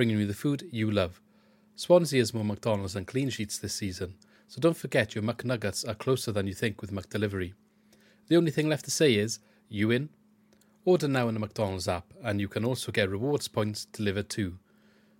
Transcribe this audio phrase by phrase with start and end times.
[0.00, 1.20] bringing you the food you love.
[1.76, 4.14] Swansea has more McDonald's than clean sheets this season,
[4.48, 7.52] so don't forget your McNuggets are closer than you think with McDelivery.
[8.28, 10.08] The only thing left to say is, you in?
[10.86, 14.56] Order now in the McDonald's app, and you can also get rewards points delivered too.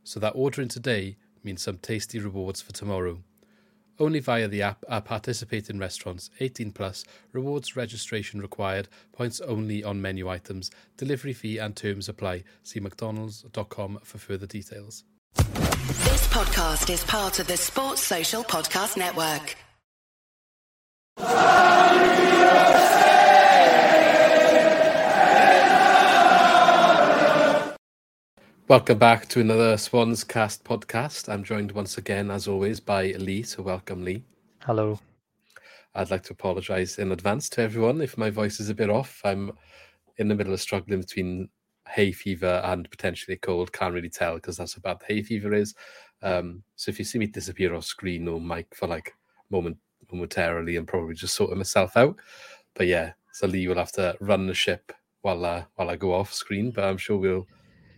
[0.02, 3.18] So that ordering today means some tasty rewards for tomorrow.
[4.00, 10.00] Only via the app are participating restaurants 18 plus, rewards registration required, points only on
[10.00, 12.44] menu items, delivery fee and terms apply.
[12.62, 15.04] See mcdonalds.com for further details.
[15.34, 19.56] This podcast is part of the Sports Social Podcast Network.
[28.70, 31.28] Welcome back to another Swans Cast podcast.
[31.28, 33.42] I'm joined once again, as always, by Lee.
[33.42, 34.22] So, welcome, Lee.
[34.60, 35.00] Hello.
[35.96, 39.20] I'd like to apologise in advance to everyone if my voice is a bit off.
[39.24, 39.50] I'm
[40.18, 41.48] in the middle of struggling between
[41.88, 43.72] hay fever and potentially a cold.
[43.72, 45.74] Can't really tell because that's how bad the hay fever is.
[46.22, 49.12] Um, so, if you see me disappear off screen or mic for like
[49.50, 49.78] moment
[50.12, 52.14] momentarily, I'm probably just sorting myself out.
[52.74, 56.14] But yeah, so Lee will have to run the ship while uh, while I go
[56.14, 56.70] off screen.
[56.70, 57.48] But I'm sure we'll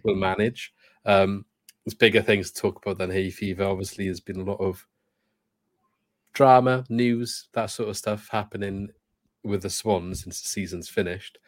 [0.03, 0.72] will manage.
[1.05, 1.45] Um,
[1.84, 3.64] there's bigger things to talk about than hay fever.
[3.64, 4.86] Obviously, there's been a lot of
[6.33, 8.89] drama, news, that sort of stuff happening
[9.45, 11.39] with the Swans since the season's finished.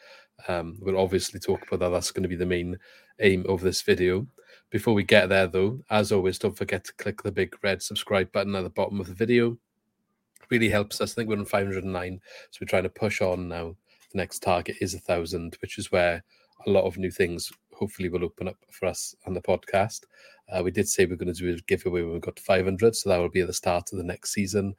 [0.48, 1.91] Um, we'll obviously talk about that.
[1.91, 2.78] That's going to be the main
[3.20, 4.26] aim of this video.
[4.70, 8.32] Before we get there, though, as always, don't forget to click the big red subscribe
[8.32, 9.53] button at the bottom of the video.
[9.53, 11.12] It really helps us.
[11.12, 12.20] I think we're on 509,
[12.50, 13.76] so we're trying to push on now.
[14.12, 16.25] The next target is a thousand, which is where
[16.66, 20.03] a lot of new things hopefully will open up for us on the podcast.
[20.49, 22.95] Uh, we did say we're going to do a giveaway when we got to 500,
[22.95, 24.75] so that will be at the start of the next season.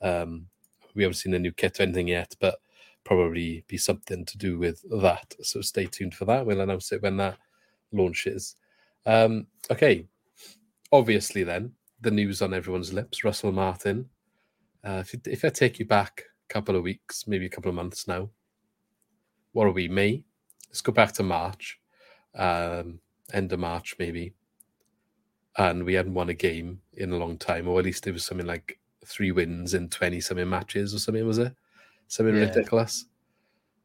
[0.00, 0.46] Um,
[0.94, 2.60] we haven't seen a new kit or anything yet, but
[3.04, 5.34] probably be something to do with that.
[5.42, 6.44] So stay tuned for that.
[6.44, 7.38] We'll announce it when that
[7.92, 8.56] launches.
[9.06, 10.06] Um, okay,
[10.92, 14.08] obviously, then the news on everyone's lips Russell Martin.
[14.82, 17.74] Uh, if, if I take you back a couple of weeks, maybe a couple of
[17.74, 18.30] months now,
[19.52, 20.24] what are we, May?
[20.68, 21.79] Let's go back to March
[22.34, 23.00] um,
[23.32, 24.34] end of March maybe,
[25.56, 28.24] and we hadn't won a game in a long time, or at least it was
[28.24, 31.26] something like three wins in twenty something matches or something.
[31.26, 31.54] Was it
[32.08, 32.42] something yeah.
[32.42, 33.06] ridiculous?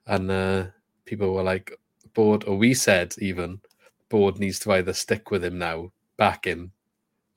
[0.08, 0.66] And uh,
[1.06, 1.78] people were like,
[2.14, 3.62] "Board," or we said even,
[4.10, 6.72] "Board needs to either stick with him now, back him,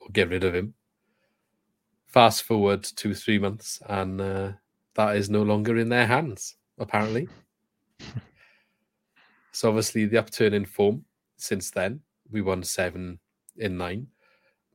[0.00, 0.74] or get rid of him."
[2.06, 4.52] Fast forward two three months, and uh,
[4.94, 7.28] that is no longer in their hands apparently.
[9.58, 11.04] So obviously the upturn in form
[11.36, 11.98] since then,
[12.30, 13.19] we won seven
[13.56, 14.06] in nine,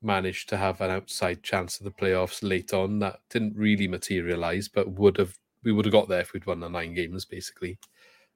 [0.01, 2.99] managed to have an outside chance of the playoffs late on.
[2.99, 6.59] That didn't really materialize, but would have we would have got there if we'd won
[6.59, 7.79] the nine games basically,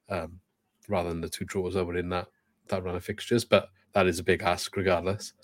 [0.08, 0.40] um,
[0.88, 2.28] rather than the two draws that were in that
[2.68, 3.44] that run of fixtures.
[3.44, 5.34] But that is a big ask regardless.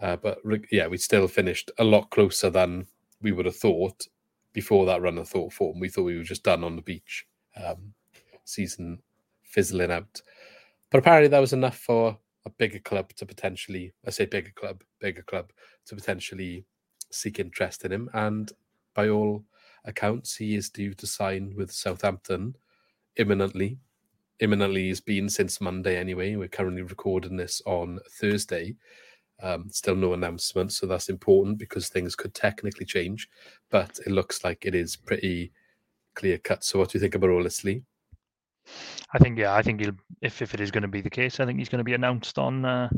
[0.00, 0.38] Uh, but
[0.72, 2.86] yeah, we still finished a lot closer than
[3.20, 4.06] we would have thought
[4.54, 5.78] before that run of thought form.
[5.78, 7.26] We thought we were just done on the beach.
[7.62, 7.92] Um,
[8.46, 9.00] season
[9.48, 10.22] fizzling out.
[10.90, 14.82] But apparently that was enough for a bigger club to potentially, I say bigger club,
[15.00, 15.52] bigger club
[15.86, 16.64] to potentially
[17.12, 18.10] seek interest in him.
[18.14, 18.50] And
[18.94, 19.44] by all
[19.84, 22.54] accounts, he is due to sign with Southampton
[23.16, 23.78] imminently.
[24.40, 26.36] Imminently, he's been since Monday anyway.
[26.36, 28.76] We're currently recording this on Thursday.
[29.42, 33.28] Um, still no announcement, so that's important because things could technically change,
[33.70, 35.52] but it looks like it is pretty
[36.14, 36.64] clear cut.
[36.64, 37.84] So, what do you think about all this, Lee?
[39.12, 41.40] I think yeah, I think he'll if if it is going to be the case,
[41.40, 42.88] I think he's going to be announced on uh,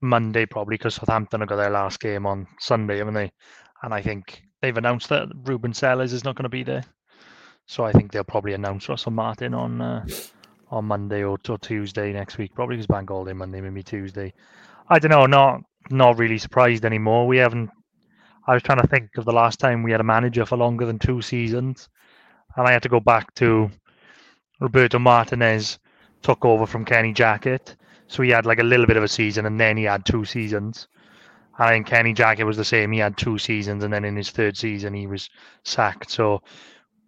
[0.00, 3.30] Monday probably because Southampton have got their last game on Sunday, haven't they?
[3.82, 6.84] And I think they've announced that Ruben Selles is not going to be there,
[7.66, 10.06] so I think they'll probably announce Russell Martin on uh,
[10.70, 14.32] on Monday or, or Tuesday next week, probably because Bank Holiday Monday, maybe Tuesday.
[14.88, 15.60] I don't know, not
[15.90, 17.26] not really surprised anymore.
[17.26, 17.70] We haven't.
[18.46, 20.86] I was trying to think of the last time we had a manager for longer
[20.86, 21.88] than two seasons,
[22.56, 23.70] and I had to go back to
[24.60, 25.78] Roberto Martinez
[26.22, 27.76] took over from Kenny Jackett.
[28.08, 30.24] So he had like a little bit of a season, and then he had two
[30.24, 30.88] seasons.
[31.58, 32.92] I think Kenny Jackett was the same.
[32.92, 35.28] He had two seasons, and then in his third season, he was
[35.64, 36.10] sacked.
[36.10, 36.42] So,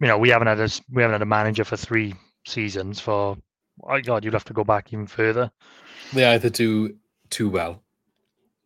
[0.00, 2.14] you know, we haven't had a we haven't had a manager for three
[2.46, 2.98] seasons.
[2.98, 3.36] For
[3.82, 5.50] oh God, you'd have to go back even further.
[6.12, 6.96] They either do
[7.30, 7.82] too well,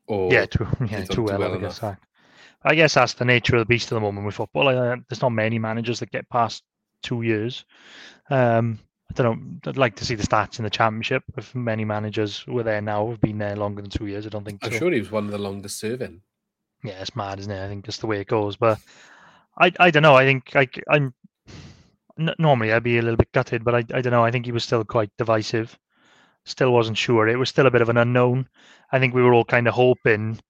[0.07, 1.39] or yeah, too yeah, too well.
[1.39, 1.83] well I guess.
[2.65, 4.69] I guess that's the nature of the beast at the moment with football.
[4.69, 6.63] Uh, there's not many managers that get past
[7.03, 7.65] two years.
[8.31, 8.79] Um,
[9.11, 9.27] I don't
[9.65, 9.71] know.
[9.71, 11.23] I'd like to see the stats in the championship.
[11.37, 14.31] If many managers who are there now have been there longer than two years, I
[14.31, 14.79] don't think I'm so.
[14.79, 16.23] sure he was one of the longest serving.
[16.83, 17.65] yeah, it's mad, isn't it?
[17.65, 18.57] I think just the way it goes.
[18.57, 18.79] But
[19.59, 20.15] I, I don't know.
[20.15, 21.13] I think like I'm
[22.19, 24.25] n- normally I'd be a little bit gutted, but I, I don't know.
[24.25, 25.79] I think he was still quite divisive.
[26.45, 27.29] Still wasn't sure.
[27.29, 28.49] It was still a bit of an unknown.
[28.91, 30.41] I think we were all kind of hoping,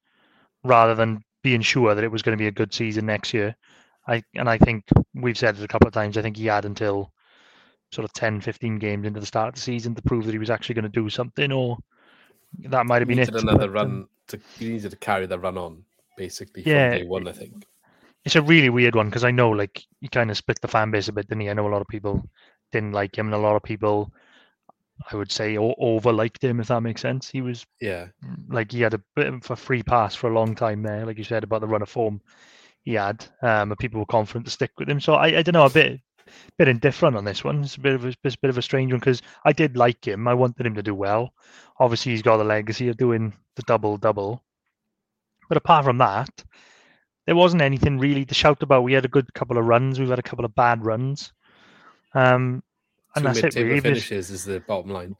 [0.65, 3.57] rather than being sure that it was going to be a good season next year.
[4.07, 4.85] I and I think
[5.15, 6.17] we've said it a couple of times.
[6.17, 7.13] I think he had until
[7.93, 10.39] sort of 10, 15 games into the start of the season to prove that he
[10.39, 11.79] was actually going to do something, or
[12.61, 13.31] that might have been it.
[13.35, 15.85] another but, um, run to he needed to carry the run on
[16.17, 16.91] basically Yeah.
[16.91, 17.29] from day one.
[17.29, 17.67] I think.
[18.25, 20.91] it's a really weird one because I know like he kind of split the fan
[20.91, 21.51] base a bit, didn't he?
[21.51, 22.23] I know a lot of people
[22.71, 24.13] didn't like him, and a lot of people,
[25.11, 26.61] I would say, over liked him.
[26.61, 28.09] If that makes sense, he was Yeah,
[28.49, 31.19] like he had a bit of a free pass for a long time there, like
[31.19, 32.21] you said about the run of form
[32.85, 35.01] he had, um, and people were confident to stick with him.
[35.01, 36.01] So I, I don't know, a bit,
[36.59, 37.63] bit indifferent on this one.
[37.63, 40.07] It's a bit of a, a bit of a strange one because I did like
[40.07, 40.27] him.
[40.27, 41.33] I wanted him to do well.
[41.79, 44.43] Obviously, he's got the legacy of doing the double double,
[45.49, 46.45] but apart from that,
[47.27, 48.83] there wasn't anything really to shout about.
[48.83, 50.01] We had a good couple of runs.
[50.01, 51.33] We've had a couple of bad runs.
[52.15, 52.63] Um,
[53.15, 53.81] and two that's it really.
[53.81, 55.17] Finishes is the bottom line.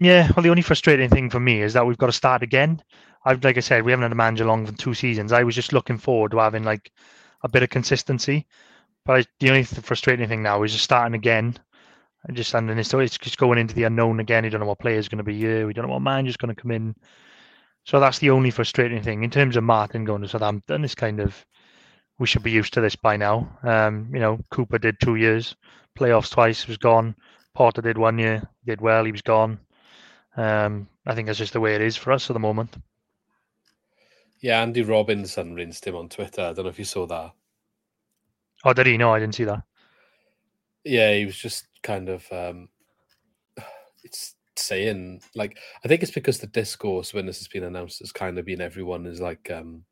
[0.00, 2.82] yeah, well, the only frustrating thing for me is that we've got to start again.
[3.24, 5.32] I've, like I said, we haven't had a manager longer than two seasons.
[5.32, 6.92] I was just looking forward to having like
[7.42, 8.46] a bit of consistency.
[9.04, 11.56] But I, the only frustrating thing now is just starting again.
[12.24, 14.44] And just and it's, it's just going into the unknown again.
[14.44, 15.66] You don't know what player is going to be here.
[15.66, 16.94] We don't know what manager's going to come in.
[17.84, 20.84] So that's the only frustrating thing in terms of Martin going to Southampton.
[20.84, 21.44] It's kind of
[22.18, 23.58] we should be used to this by now.
[23.62, 25.54] Um, you know, Cooper did two years,
[25.98, 27.14] playoffs twice, was gone.
[27.54, 29.58] Porter did one year, did well, he was gone.
[30.36, 32.74] Um, I think that's just the way it is for us at the moment.
[34.44, 36.42] Yeah, Andy Robinson rinsed him on Twitter.
[36.42, 37.32] I don't know if you saw that.
[38.62, 38.98] Oh, did he?
[38.98, 39.62] No, I didn't see that.
[40.84, 42.68] Yeah, he was just kind of um
[44.04, 48.12] it's saying like I think it's because the discourse when this has been announced has
[48.12, 49.84] kind of been everyone is like um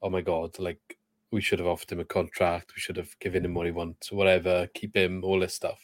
[0.00, 0.96] oh my god, like
[1.32, 4.12] we should have offered him a contract, we should have given him what he wants,
[4.12, 5.80] whatever, keep him, all this stuff.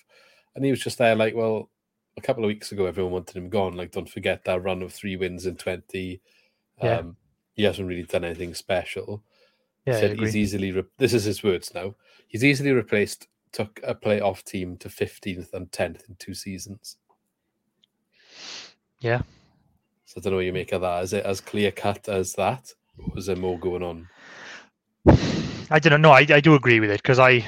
[0.55, 1.69] And he was just there like, well,
[2.17, 3.73] a couple of weeks ago everyone wanted him gone.
[3.73, 6.20] Like, don't forget that run of three wins in twenty.
[6.81, 6.99] Yeah.
[6.99, 7.17] Um
[7.54, 9.22] he hasn't really done anything special.
[9.87, 11.96] Yeah, said he's easily re- this is his words now.
[12.28, 16.96] He's easily replaced took a playoff team to 15th and 10th in two seasons.
[19.00, 19.22] Yeah.
[20.06, 21.04] So I don't know what you make of that.
[21.04, 22.72] Is it as clear cut as that?
[22.99, 24.08] Or is there more going on?
[25.70, 26.12] I don't know.
[26.12, 27.46] I, I do agree with it because I,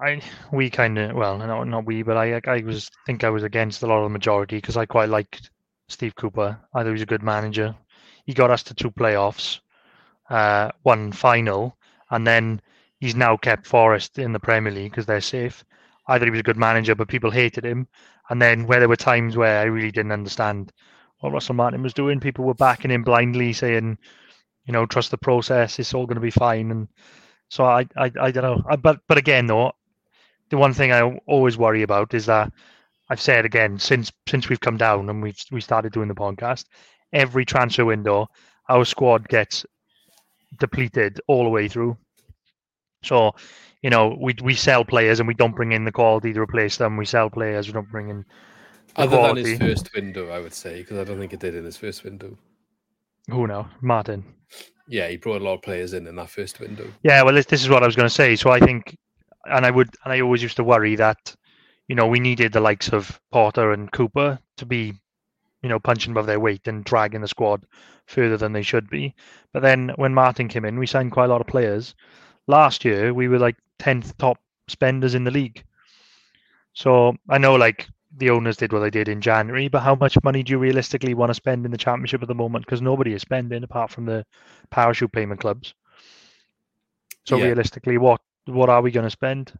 [0.00, 0.20] I
[0.52, 3.82] we kind of well, no, not we, but I I was think I was against
[3.82, 5.50] a lot of the majority because I quite liked
[5.88, 6.58] Steve Cooper.
[6.74, 7.74] I thought he was a good manager.
[8.26, 9.60] He got us to two playoffs,
[10.28, 11.76] uh, one final,
[12.10, 12.60] and then
[13.00, 15.64] he's now kept Forest in the Premier League because they're safe.
[16.08, 17.88] Either he was a good manager, but people hated him.
[18.28, 20.72] And then where there were times where I really didn't understand
[21.20, 23.98] what Russell Martin was doing, people were backing him blindly, saying,
[24.66, 26.70] you know, trust the process, it's all going to be fine.
[26.70, 26.88] And
[27.48, 28.62] so I, I, I don't know.
[28.68, 29.72] I, but, but again, though,
[30.50, 32.52] the one thing I always worry about is that
[33.08, 36.64] I've said again since since we've come down and we've we started doing the podcast,
[37.12, 38.28] every transfer window,
[38.68, 39.64] our squad gets
[40.58, 41.96] depleted all the way through.
[43.02, 43.34] So,
[43.82, 46.76] you know, we we sell players and we don't bring in the quality to replace
[46.76, 46.96] them.
[46.96, 48.24] We sell players, we don't bring in
[48.96, 51.54] the Other than his first window, I would say, because I don't think it did
[51.54, 52.36] in his first window.
[53.28, 53.70] Who now?
[53.80, 54.24] Martin.
[54.88, 56.86] Yeah, he brought a lot of players in in that first window.
[57.02, 58.36] Yeah, well, this, this is what I was going to say.
[58.36, 58.96] So I think,
[59.44, 61.34] and I would, and I always used to worry that,
[61.88, 64.94] you know, we needed the likes of Porter and Cooper to be,
[65.66, 67.66] you know, punching above their weight and dragging the squad
[68.06, 69.14] further than they should be.
[69.52, 71.94] But then when Martin came in, we signed quite a lot of players.
[72.46, 75.64] Last year, we were like tenth top spenders in the league.
[76.74, 80.22] So I know, like the owners did what they did in January, but how much
[80.24, 82.64] money do you realistically want to spend in the championship at the moment?
[82.66, 84.26] Because nobody is spending apart from the
[84.70, 85.74] parachute payment clubs.
[87.26, 87.54] So Yeah.
[87.54, 89.58] realistically, what what are we going to spend?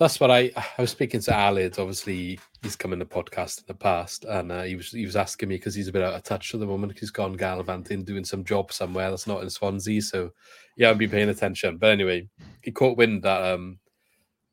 [0.00, 1.78] That's what I I was speaking to Alid.
[1.78, 5.14] Obviously, he's come in the podcast in the past, and uh, he was he was
[5.14, 6.98] asking me because he's a bit out of touch at the moment.
[6.98, 10.00] He's gone gallivanting, doing some job somewhere that's not in Swansea.
[10.00, 10.30] So
[10.78, 11.76] yeah, I've been paying attention.
[11.76, 12.30] But anyway,
[12.62, 13.78] he caught wind that um,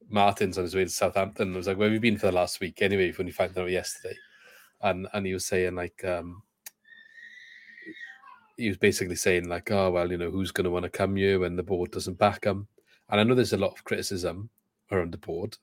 [0.10, 1.54] Martin's on his way to Southampton.
[1.54, 3.58] I was like, "Where have you been for the last week?" Anyway, when he found
[3.58, 4.18] out yesterday,
[4.82, 6.44] and and he was saying like um,
[8.58, 11.16] he was basically saying like, oh well, you know, who's going to want to come
[11.16, 12.68] here when the board doesn't back them?
[13.10, 14.50] And I know there's a lot of criticism
[14.91, 15.58] around the board.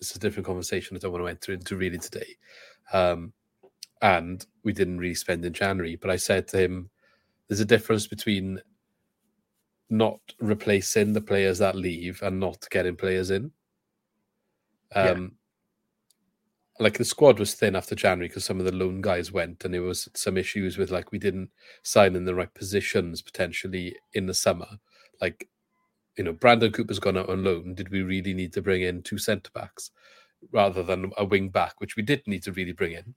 [0.00, 2.36] It's a different conversation I don't want to enter into really today.
[2.92, 3.32] Um,
[4.02, 6.90] and we didn't really spend in January, but I said to him,
[7.48, 8.60] there's a difference between
[9.88, 13.52] not replacing the players that leave and not getting players in.
[14.94, 15.32] Um,
[16.78, 19.72] like the squad was thin after January because some of the loan guys went, and
[19.72, 21.50] there was some issues with like we didn't
[21.82, 24.68] sign in the right positions potentially in the summer.
[25.20, 25.48] Like,
[26.16, 27.74] you know, Brandon Cooper's gone out on loan.
[27.74, 29.90] Did we really need to bring in two centre backs
[30.52, 33.14] rather than a wing back, which we did need to really bring in?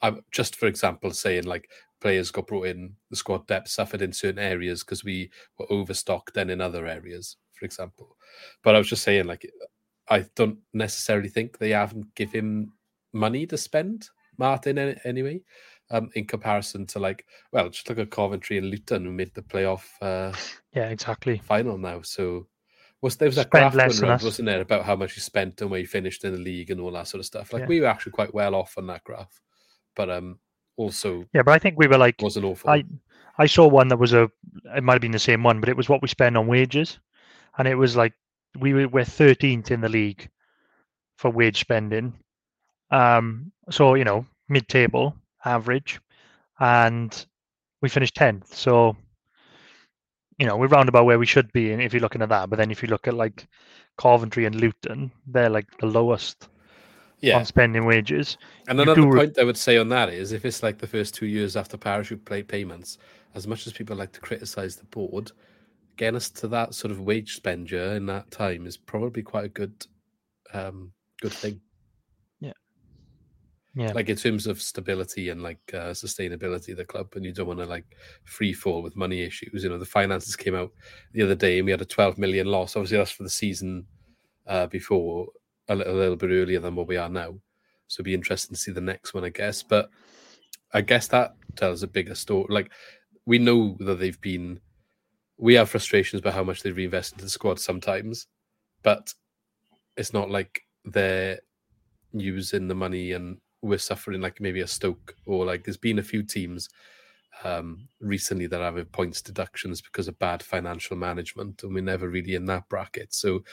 [0.00, 1.70] I'm just for example saying like
[2.00, 6.34] players got brought in, the squad depth suffered in certain areas because we were overstocked
[6.34, 8.16] then in other areas, for example.
[8.64, 9.48] But I was just saying like
[10.08, 12.72] I don't necessarily think they haven't give him
[13.12, 14.08] money to spend,
[14.38, 15.40] Martin, anyway,
[15.92, 19.42] um, in comparison to like, well, just look at Coventry and Luton who made the
[19.42, 19.84] playoff.
[20.00, 20.36] Uh,
[20.74, 21.38] yeah, exactly.
[21.38, 22.46] Final now, so
[23.02, 25.80] was there was that graph around, wasn't there, about how much he spent and where
[25.80, 27.52] he finished in the league and all that sort of stuff.
[27.52, 27.68] Like yeah.
[27.68, 29.40] we were actually quite well off on that graph,
[29.94, 30.38] but um,
[30.76, 32.70] also yeah, but I think we were like wasn't awful.
[32.70, 32.84] I
[33.38, 34.30] I saw one that was a
[34.74, 36.98] it might have been the same one, but it was what we spend on wages,
[37.58, 38.14] and it was like
[38.58, 40.28] we were we're 13th in the league
[41.16, 42.14] for wage spending.
[42.90, 46.00] Um, so you know, mid-table average,
[46.60, 47.26] and
[47.80, 48.54] we finished 10th.
[48.54, 48.96] So
[50.38, 52.50] you know, we're round about where we should be, and if you're looking at that.
[52.50, 53.46] But then if you look at like
[53.96, 56.48] Coventry and Luton, they're like the lowest
[57.20, 57.38] yeah.
[57.38, 58.36] on spending wages.
[58.68, 61.14] And you another point I would say on that is if it's like the first
[61.14, 62.98] two years after parachute play payments,
[63.34, 65.32] as much as people like to criticize the board,
[65.96, 69.48] getting us to that sort of wage spender in that time is probably quite a
[69.48, 69.86] good
[70.52, 71.60] um good thing.
[73.74, 73.92] Yeah.
[73.92, 77.46] Like in terms of stability and like uh, sustainability of the club, and you don't
[77.46, 79.64] want to like free fall with money issues.
[79.64, 80.72] You know, the finances came out
[81.12, 82.76] the other day and we had a 12 million loss.
[82.76, 83.86] Obviously, that's for the season
[84.46, 85.28] uh, before,
[85.68, 87.34] a little, a little bit earlier than what we are now.
[87.88, 89.62] So it'd be interesting to see the next one, I guess.
[89.62, 89.88] But
[90.74, 92.46] I guess that tells a bigger story.
[92.50, 92.70] Like
[93.24, 94.60] we know that they've been
[95.38, 98.26] we have frustrations about how much they reinvest into the squad sometimes,
[98.82, 99.12] but
[99.96, 101.40] it's not like they're
[102.12, 106.02] using the money and we're suffering like maybe a Stoke or like there's been a
[106.02, 106.68] few teams
[107.44, 112.34] um, recently that have points deductions because of bad financial management, and we're never really
[112.34, 113.14] in that bracket.
[113.14, 113.44] So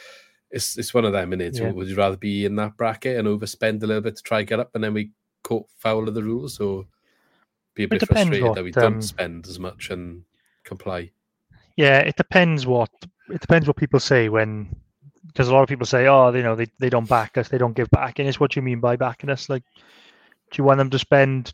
[0.52, 1.60] it's it's one of them minutes.
[1.60, 1.72] Yeah.
[1.72, 4.60] Would you rather be in that bracket and overspend a little bit to try get
[4.60, 5.12] up, and then we
[5.44, 6.86] caught foul of the rules, or
[7.76, 10.24] be a bit frustrated what, that we don't um, spend as much and
[10.64, 11.12] comply?
[11.78, 12.92] Yeah, it depends what
[13.30, 14.76] it depends what people say when
[15.30, 17.58] because a lot of people say, oh, you know, they, they don't back us, they
[17.58, 19.48] don't give back, and it's what you mean by backing us.
[19.48, 19.64] Like,
[20.52, 21.54] do you want them to spend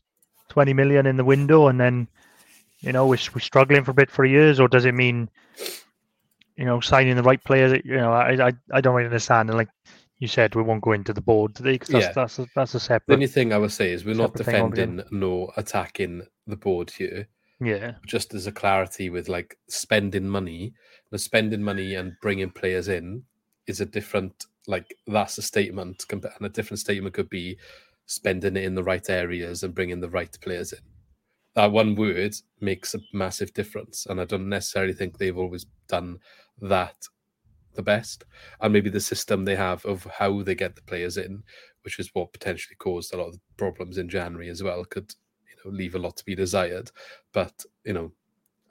[0.49, 2.07] twenty million in the window and then,
[2.79, 5.29] you know, we're, we're struggling for a bit for years, or does it mean,
[6.55, 7.81] you know, signing the right players?
[7.85, 9.49] You know, I I, I don't really understand.
[9.49, 9.69] And like
[10.19, 12.13] you said, we won't go into the board today because that's, yeah.
[12.13, 13.07] that's a, that's a separate.
[13.07, 17.27] The only thing I would say is we're not defending nor attacking the board here.
[17.59, 17.93] Yeah.
[18.05, 20.73] Just as a clarity with like spending money,
[21.11, 23.23] the spending money and bringing players in
[23.67, 26.05] is a different, like, that's a statement.
[26.09, 27.57] And a different statement could be
[28.05, 30.79] spending it in the right areas and bringing the right players in.
[31.55, 34.05] That one word makes a massive difference.
[34.07, 36.19] And I don't necessarily think they've always done
[36.61, 37.07] that
[37.75, 38.25] the best.
[38.61, 41.43] And maybe the system they have of how they get the players in,
[41.83, 45.13] which is what potentially caused a lot of problems in January as well, could
[45.47, 46.91] you know leave a lot to be desired.
[47.33, 48.11] But you know,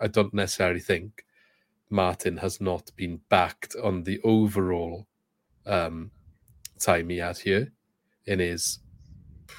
[0.01, 1.25] I don't necessarily think
[1.91, 5.07] Martin has not been backed on the overall
[5.67, 6.11] um,
[6.79, 7.73] time he had here
[8.26, 8.81] in his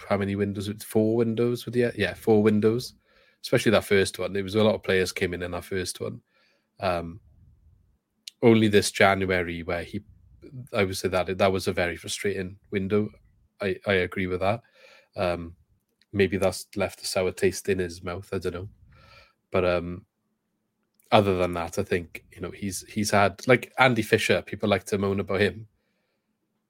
[0.10, 0.70] how many windows?
[0.84, 2.94] Four windows with the yeah, four windows.
[3.41, 4.34] Especially that first one.
[4.34, 6.22] There was a lot of players came in in that first one.
[6.79, 7.20] Um,
[8.41, 10.01] only this January where he,
[10.74, 13.10] I would say that that was a very frustrating window.
[13.62, 14.62] I I agree with that.
[15.15, 15.55] Um,
[16.12, 18.27] maybe that's left a sour taste in his mouth.
[18.34, 18.70] I don't know,
[19.51, 20.05] but um,
[21.12, 24.41] other than that, I think you know he's he's had like Andy Fisher.
[24.41, 25.67] People like to moan about him.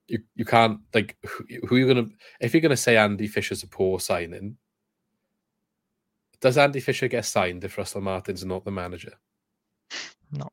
[0.08, 2.08] You you can't like who, who are you gonna
[2.40, 4.58] if you're gonna say Andy Fisher's a poor signing.
[6.42, 9.14] Does Andy Fisher get signed if Russell Martin's not the manager?
[10.32, 10.50] No,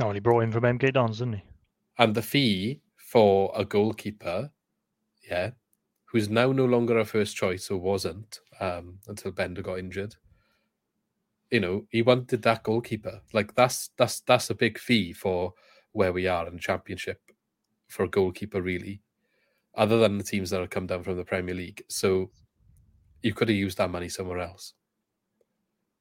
[0.00, 1.42] no, he brought in from MK Dons, didn't he?
[1.98, 4.50] And the fee for a goalkeeper,
[5.28, 5.50] yeah,
[6.06, 10.16] who's now no longer our first choice or wasn't um, until Bender got injured.
[11.50, 13.20] You know, he wanted that goalkeeper.
[13.32, 15.54] Like that's that's that's a big fee for
[15.92, 17.20] where we are in the championship
[17.88, 19.02] for a goalkeeper, really.
[19.76, 22.30] Other than the teams that have come down from the Premier League, so
[23.22, 24.72] you could have used that money somewhere else.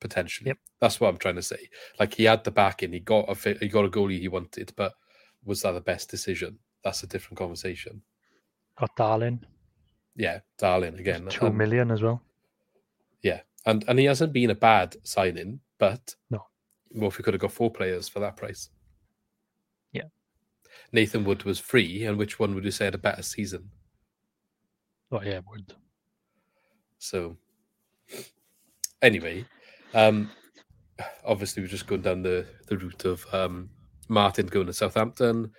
[0.02, 0.58] Potentially, Yep.
[0.80, 1.70] that's what I'm trying to say.
[2.00, 4.94] Like he had the backing, he got a he got a goalie he wanted, but
[5.44, 6.60] was that the best decision?
[6.84, 8.02] That's a different conversation.
[8.78, 9.46] Got Darling,
[10.16, 11.28] Yeah, darling again.
[11.30, 12.22] two um, million as well.
[13.66, 16.46] And and he hasn't been a bad signing, but No.
[16.92, 18.70] well, if we could have got four players for that price.
[19.92, 20.04] Yeah.
[20.92, 23.70] Nathan Wood was free, and which one would you say had a better season?
[25.12, 25.74] Oh yeah, Wood.
[27.00, 27.38] So,
[29.02, 29.46] anyway,
[29.94, 30.30] um,
[31.24, 33.70] obviously we're just going down the the route of um,
[34.10, 35.52] Martin going to Southampton.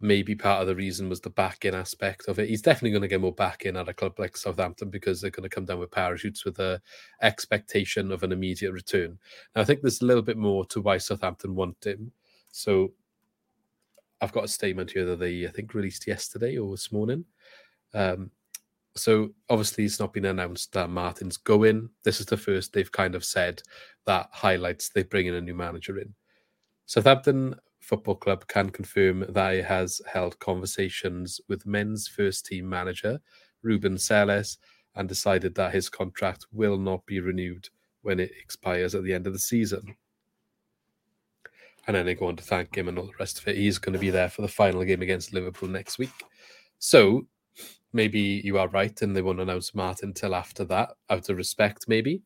[0.00, 2.50] Maybe part of the reason was the back in aspect of it.
[2.50, 5.30] He's definitely going to get more back in at a club like Southampton because they're
[5.30, 6.80] going to come down with parachutes with the
[7.22, 9.18] expectation of an immediate return.
[9.54, 12.12] Now, I think there's a little bit more to why Southampton want him.
[12.52, 12.92] So,
[14.20, 17.24] I've got a statement here that they I think released yesterday or this morning.
[17.94, 18.30] Um,
[18.96, 21.90] so obviously it's not been announced that Martin's going.
[22.02, 23.62] This is the first they've kind of said
[24.06, 26.14] that highlights they bring in a new manager in.
[26.86, 27.54] Southampton
[27.86, 33.20] Football Club can confirm that it has held conversations with men's first team manager
[33.62, 34.58] Ruben Selles
[34.96, 37.68] and decided that his contract will not be renewed
[38.02, 39.94] when it expires at the end of the season.
[41.86, 43.56] And then they go on to thank him and all the rest of it.
[43.56, 46.10] He's going to be there for the final game against Liverpool next week.
[46.80, 47.28] So
[47.92, 51.84] maybe you are right and they won't announce Martin till after that, out of respect,
[51.86, 52.22] maybe.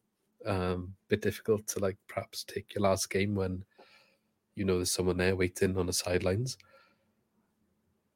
[0.46, 3.62] Um, bit difficult to like perhaps take your last game when
[4.54, 6.56] you know there's someone there waiting on the sidelines.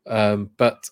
[0.06, 0.90] Um, but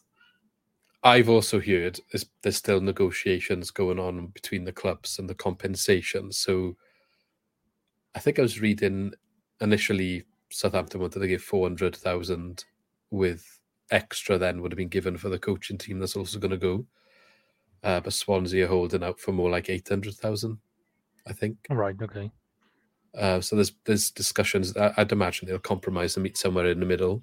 [1.02, 6.32] I've also heard there's, still negotiations going on between the clubs and the compensation.
[6.32, 6.76] So
[8.14, 9.12] I think I was reading
[9.61, 12.64] initially Southampton wanted to give 400,000
[13.11, 16.56] with extra then would have been given for the coaching team that's also going to
[16.56, 16.87] go.
[17.82, 20.58] Uh, but Swansea are holding out for more like 800,000,
[21.26, 21.56] I think.
[21.68, 21.96] Right.
[22.00, 22.30] Okay.
[23.19, 24.76] Uh, so there's there's discussions.
[24.76, 27.22] I, I'd imagine they'll compromise and meet somewhere in the middle.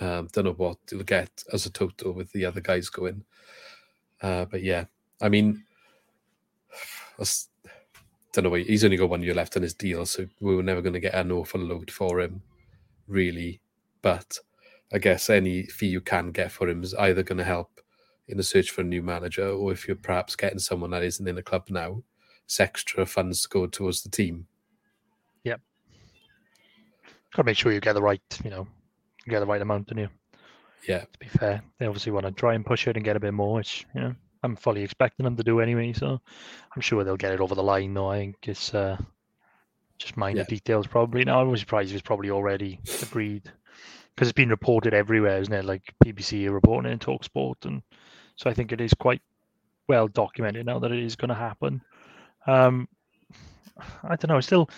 [0.00, 3.24] Um, don't know what they'll get as a total with the other guys going.
[4.20, 4.86] Uh, but yeah,
[5.22, 5.62] I mean,
[7.16, 7.48] that's,
[8.32, 8.54] don't know.
[8.54, 11.00] He's only got one year left on his deal, so we were never going to
[11.00, 12.42] get an awful load for him,
[13.06, 13.60] really.
[14.02, 14.38] But
[14.92, 17.80] I guess any fee you can get for him is either going to help
[18.26, 21.28] in the search for a new manager, or if you're perhaps getting someone that isn't
[21.28, 22.02] in the club now,
[22.46, 24.46] it's extra funds to go towards the team.
[27.34, 28.66] Got to make sure you get the right, you know,
[29.26, 30.08] you get the right amount, don't you?
[30.88, 33.20] Yeah, To be fair, they obviously want to try and push it and get a
[33.20, 35.94] bit more, which you know I'm fully expecting them to do anyway.
[35.94, 36.20] So
[36.74, 37.94] I'm sure they'll get it over the line.
[37.94, 38.98] Though I think it's uh,
[39.98, 40.46] just minor Yeah.
[40.46, 41.24] details probably.
[41.24, 43.50] Now I was surprised it was probably already agreed
[44.14, 45.64] because it's been reported everywhere, isn't it?
[45.64, 47.82] Like BBC are reporting it in Talksport, and
[48.36, 49.22] so I think it is quite
[49.88, 51.80] well documented now that it is going to happen.
[52.46, 52.88] Um,
[54.02, 54.40] I don't know.
[54.40, 54.68] Still,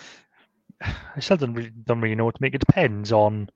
[0.81, 2.53] I still don't really, don't really know what to make.
[2.55, 3.49] It depends on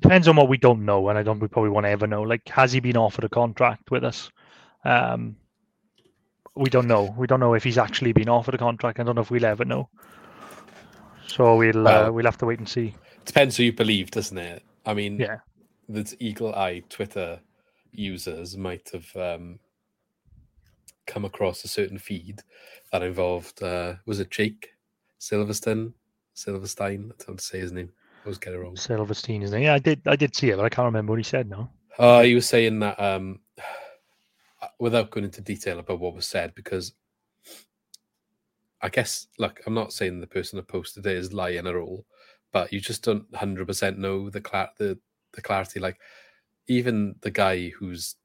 [0.00, 2.22] depends on what we don't know, and I don't we probably want to ever know.
[2.22, 4.30] Like, has he been offered a contract with us?
[4.84, 5.36] Um,
[6.56, 7.14] we don't know.
[7.16, 9.00] We don't know if he's actually been offered a contract.
[9.00, 9.88] I don't know if we'll ever know.
[11.26, 12.94] So we'll uh, Well- we'll have to wait and see.
[13.24, 14.62] depends who you believe, doesn't it?
[14.86, 15.38] I mean, Yeah.
[15.88, 17.40] the eagle-eyed Twitter
[17.90, 19.58] users might have um,
[21.06, 22.42] come across a certain feed
[22.92, 24.70] that involved uh, was it Jake
[25.20, 25.94] Silverstone,
[26.34, 27.12] Silverstein?
[27.18, 27.90] I don't say his name.
[28.22, 28.76] I always get it wrong.
[28.76, 29.62] Silverstein, is name.
[29.62, 30.02] Yeah, I did.
[30.06, 31.48] I did see it, but I can't remember what he said.
[31.48, 31.70] No.
[31.98, 33.40] Uh, he was saying that um,
[34.78, 36.92] without going into detail about what was said, because
[38.82, 42.04] I guess, look, I'm not saying the person that posted it is lying at all,
[42.52, 44.98] but you just don't 100% know the cla- the
[45.32, 45.80] the clarity.
[45.80, 45.98] Like,
[46.66, 48.16] even the guy who's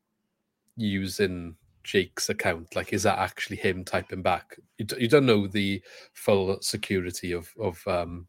[0.75, 1.55] using
[1.91, 4.57] Jake's account, like, is that actually him typing back?
[4.77, 5.81] You, d- you don't know the
[6.13, 8.27] full security of of um,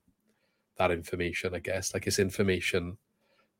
[0.78, 1.54] that information.
[1.54, 2.96] I guess, like, it's information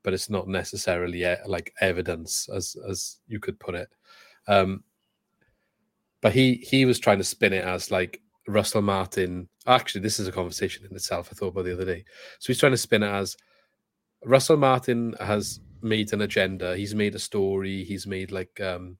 [0.03, 3.89] but it's not necessarily e- like evidence as as you could put it.
[4.49, 4.83] Um,
[6.21, 9.49] but he he was trying to spin it as like Russell Martin.
[9.67, 11.29] Actually, this is a conversation in itself.
[11.31, 12.05] I thought about the other day.
[12.39, 13.37] So he's trying to spin it as
[14.25, 16.77] Russell Martin has made an agenda.
[16.77, 17.85] He's made a story.
[17.85, 18.97] He's made like um,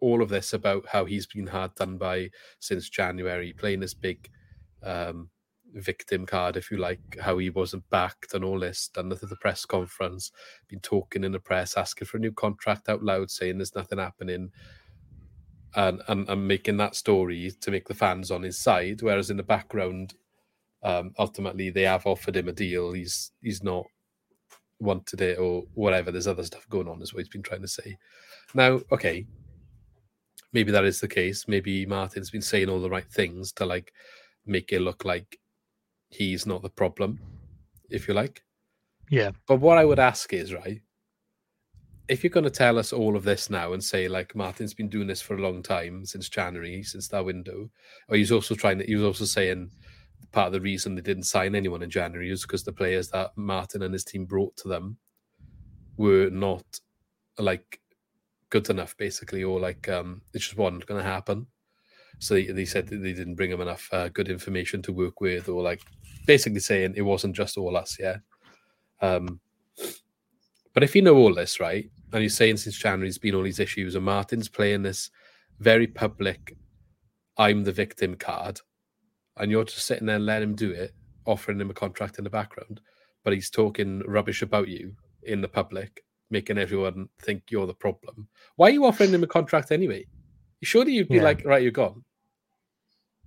[0.00, 4.28] all of this about how he's been hard done by since January, playing this big
[4.82, 5.28] um,
[5.74, 9.36] victim card, if you like, how he wasn't backed and all this, done at the
[9.36, 10.32] press conference,
[10.68, 13.98] been talking in the press, asking for a new contract out loud, saying there's nothing
[13.98, 14.50] happening,
[15.76, 19.02] and and, and making that story to make the fans on his side.
[19.02, 20.14] Whereas in the background,
[20.82, 22.92] um, ultimately they have offered him a deal.
[22.92, 23.86] He's he's not
[24.80, 26.10] wanted it or whatever.
[26.10, 27.96] There's other stuff going on, is what he's been trying to say.
[28.54, 29.26] Now, okay,
[30.52, 31.46] maybe that is the case.
[31.48, 33.92] Maybe Martin's been saying all the right things to like
[34.46, 35.38] make it look like
[36.08, 37.20] he's not the problem,
[37.88, 38.42] if you like.
[39.10, 39.30] Yeah.
[39.46, 40.80] But what I would ask is, right,
[42.08, 44.88] if you're going to tell us all of this now and say like Martin's been
[44.88, 47.70] doing this for a long time since January, since that window,
[48.08, 49.70] or he's also trying to, he was also saying
[50.32, 53.30] part of the reason they didn't sign anyone in January is because the players that
[53.36, 54.96] Martin and his team brought to them
[55.96, 56.64] were not
[57.38, 57.79] like
[58.50, 61.46] good enough, basically, or like um, it just wasn't going to happen.
[62.18, 65.48] So they, they said they didn't bring him enough uh, good information to work with,
[65.48, 65.80] or like
[66.26, 68.16] basically saying it wasn't just all us, yeah.
[69.00, 69.40] Um,
[70.74, 73.42] but if you know all this, right, and you're saying since January there's been all
[73.42, 75.10] these issues, and Martin's playing this
[75.58, 76.56] very public,
[77.38, 78.60] I'm the victim card,
[79.36, 80.92] and you're just sitting there letting him do it,
[81.24, 82.80] offering him a contract in the background,
[83.24, 88.28] but he's talking rubbish about you in the public, making everyone think you're the problem.
[88.56, 90.06] Why are you offering him a contract anyway?
[90.62, 91.22] Surely you'd be Yeah.
[91.24, 92.04] like, right, you're gone.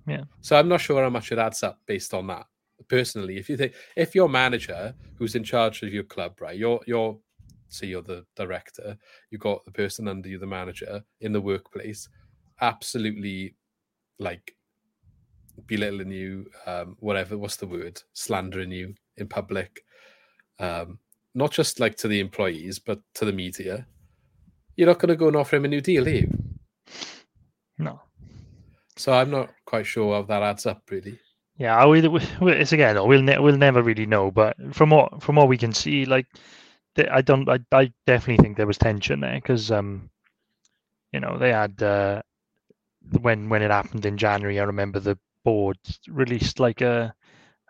[0.08, 0.24] Yeah.
[0.42, 2.46] So I'm not sure how much it adds up based on that.
[2.90, 6.82] Personally, if you think if your manager who's in charge of your club, right, you're
[6.86, 7.18] you're
[7.70, 8.98] say you're the director,
[9.32, 12.08] You've got the person under you, the manager in the workplace,
[12.62, 13.56] absolutely
[14.20, 14.56] like
[15.66, 19.84] belittling you, um, whatever, what's the word, slandering you in public,
[20.60, 21.00] um,
[21.36, 23.86] not just like to the employees, but to the media.
[24.76, 26.32] You're not going to go and offer him a new deal, are you?
[27.78, 28.02] No.
[28.98, 31.20] So I'm not quite sure how that adds up, really.
[31.58, 32.96] Yeah, I will, we- it's again.
[33.08, 36.26] We'll ne- we'll never really know, but from what from what we can see, like,
[36.98, 40.10] I don't, I, I definitely think there was tension there because, um,
[41.12, 42.22] you know, they had uh,
[43.22, 44.60] when when it happened in January.
[44.60, 47.14] I remember the board released like a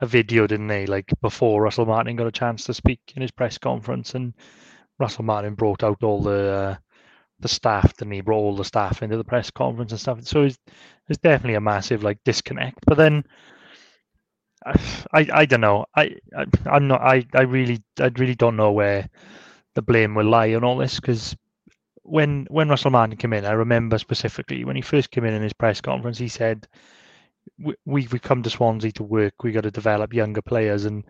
[0.04, 0.86] a video, didn't they?
[0.86, 4.34] Like before Russell Martin got a chance to speak in his press conference, and
[5.00, 6.76] Russell Martin brought out all the uh,
[7.40, 10.24] the staff, and he brought all the staff into the press conference and stuff.
[10.24, 10.60] So it's,
[11.08, 12.80] there's definitely a massive like disconnect.
[12.86, 13.24] But then
[14.66, 15.86] I, I, don't know.
[15.96, 17.02] I, I I'm not.
[17.02, 19.10] I, I really I really don't know where
[19.76, 21.36] the blame will lie on all this because
[22.04, 25.42] when when Russell Martin came in, I remember specifically when he first came in in
[25.42, 26.68] his press conference, he said,
[27.60, 29.34] "We we we come to Swansea to work.
[29.44, 31.04] We got to develop younger players, and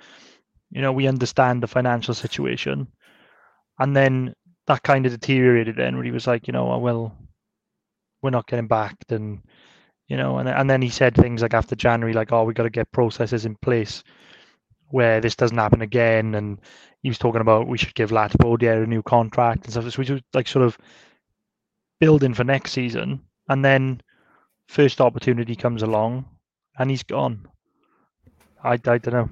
[0.71, 2.87] you know we understand the financial situation."
[3.79, 4.35] And then
[4.67, 5.75] that kind of deteriorated.
[5.77, 7.15] Then he was like, you know, well,
[8.21, 9.41] we're not getting backed, and
[10.07, 12.63] you know, and and then he said things like after January, like, oh, we got
[12.63, 14.03] to get processes in place
[14.89, 16.35] where this doesn't happen again.
[16.35, 16.59] And
[17.01, 19.89] he was talking about we should give Latipodia a new contract and stuff.
[19.91, 20.77] So we should like sort of
[21.99, 24.01] building for next season, and then
[24.73, 26.25] first opportunity comes along,
[26.79, 27.47] and he's gone.
[28.63, 29.29] I I don't know.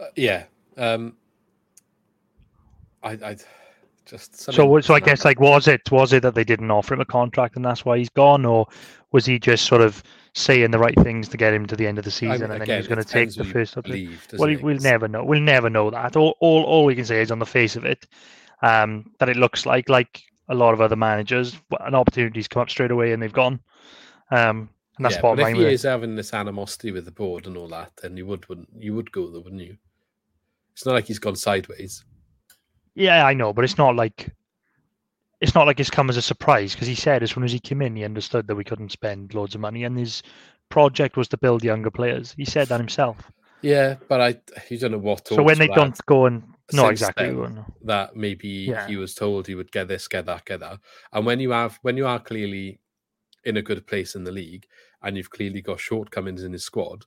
[0.00, 0.44] Uh, yeah.
[0.76, 1.16] Um,
[3.02, 3.36] I, I
[4.06, 7.00] just So so I guess like was it was it that they didn't offer him
[7.00, 8.66] a contract and that's why he's gone, or
[9.12, 10.02] was he just sort of
[10.34, 12.52] saying the right things to get him to the end of the I- season and
[12.52, 14.06] then he again, was going to take the first opportunity?
[14.06, 14.62] believe, Well, it?
[14.62, 15.24] we'll never know.
[15.24, 16.16] We'll never know that.
[16.16, 18.06] All, all, all we can say is on the face of it,
[18.62, 22.70] um, that it looks like like a lot of other managers, an opportunity's come up
[22.70, 23.60] straight away and they've gone.
[24.34, 27.46] Um, and that's yeah, what but if he is having this animosity with the board
[27.46, 29.76] and all that, then you would wouldn't you would go there, wouldn't you?
[30.72, 32.04] It's not like he's gone sideways.
[32.94, 34.30] Yeah, I know, but it's not like
[35.40, 37.58] it's not like it's come as a surprise because he said as soon as he
[37.58, 40.22] came in, he understood that we couldn't spend loads of money, and his
[40.68, 42.34] project was to build younger players.
[42.36, 43.30] He said that himself.
[43.62, 44.36] Yeah, but I
[44.70, 45.26] you don't know what.
[45.28, 47.26] So when they don't go and no, exactly.
[47.26, 47.66] then we won't know.
[47.82, 48.86] that maybe Yeah.
[48.86, 50.78] he was told he would get this, get that, get that.
[51.12, 52.78] And when you have when you are clearly
[53.44, 54.66] in a good place in the league
[55.02, 57.04] and you've clearly got shortcomings in his squad,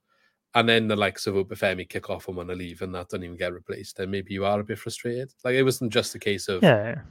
[0.56, 3.24] and then the likes of Obafemi kick off and want to leave and that doesn't
[3.24, 5.34] even get replaced, then maybe you are a bit frustrated.
[5.44, 7.02] Like it wasn't just a case of Yeah.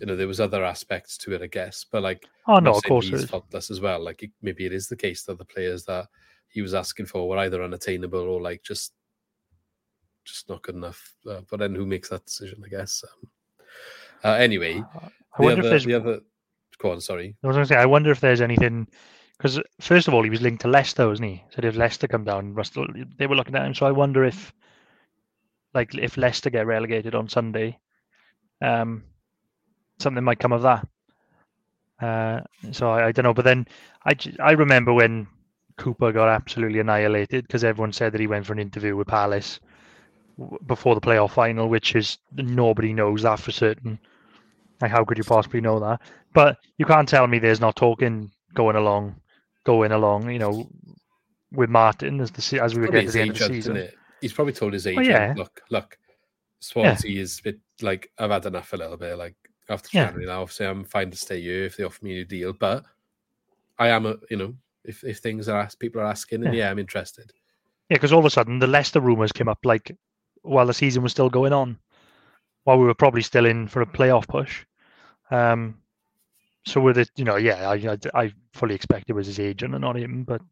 [0.00, 1.84] you know, there was other aspects to it, I guess.
[1.90, 4.02] But like, Oh no, of course he's faultless as well.
[4.02, 6.06] Like, it, maybe it is the case that the players that
[6.48, 8.92] he was asking for were either unattainable or like just,
[10.24, 11.14] just not good enough.
[11.28, 12.62] Uh, but then who makes that decision?
[12.64, 13.04] I guess.
[13.04, 13.28] Um,
[14.24, 15.08] uh, anyway, I
[15.38, 15.84] the wonder other, if there's.
[15.84, 16.20] the other.
[16.80, 17.36] Go on, sorry.
[17.42, 18.86] I was going to say, I wonder if there's anything
[19.40, 21.42] because first of all, he was linked to Leicester, wasn't he?
[21.50, 23.74] So if Leicester come down, Russell, they were looking at him.
[23.74, 24.52] So I wonder if,
[25.72, 27.78] like, if Leicester get relegated on Sunday,
[28.60, 29.02] um,
[29.98, 30.86] something might come of that.
[32.02, 32.40] Uh,
[32.70, 33.32] so I, I don't know.
[33.32, 33.66] But then
[34.04, 35.26] I, I remember when
[35.78, 39.58] Cooper got absolutely annihilated because everyone said that he went for an interview with Palace
[40.66, 43.98] before the playoff final, which is nobody knows that for certain.
[44.82, 46.02] Like, how could you possibly know that?
[46.32, 49.16] But you can't tell me there's not talking going along,
[49.64, 50.30] going along.
[50.30, 50.68] You know,
[51.52, 53.54] with Martin as the as we were Probably getting to the end of the agent,
[53.64, 53.88] season.
[54.20, 55.34] He's probably told his Oh, agent, yeah.
[55.36, 55.98] look, look,
[56.60, 59.16] Swansea is a bit like I've had enough a little bit.
[59.16, 59.34] Like
[59.68, 60.06] after Yeah.
[60.06, 62.52] January now, obviously I'm fine to stay here if they offer me a new deal,
[62.52, 62.84] but
[63.78, 66.64] I am a you know if if things are asked, people are asking, and Yeah.
[66.66, 67.32] yeah, I'm interested.
[67.88, 69.96] Yeah, because all of a sudden the Leicester rumours came up like
[70.42, 71.78] while the season was still going on,
[72.64, 74.64] while we were probably still in for a playoff push.
[75.30, 75.76] Um,
[76.66, 79.74] so with it, you know, yeah, I, I, I fully expect it was his agent
[79.74, 80.42] and not him, but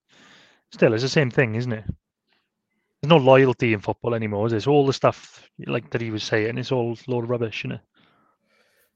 [0.72, 1.84] still, it's the same thing, isn't it?
[3.00, 4.46] There's no loyalty in football anymore.
[4.46, 4.56] is there?
[4.58, 6.58] It's all the stuff like that he was saying.
[6.58, 7.80] It's all a load of rubbish, isn't it?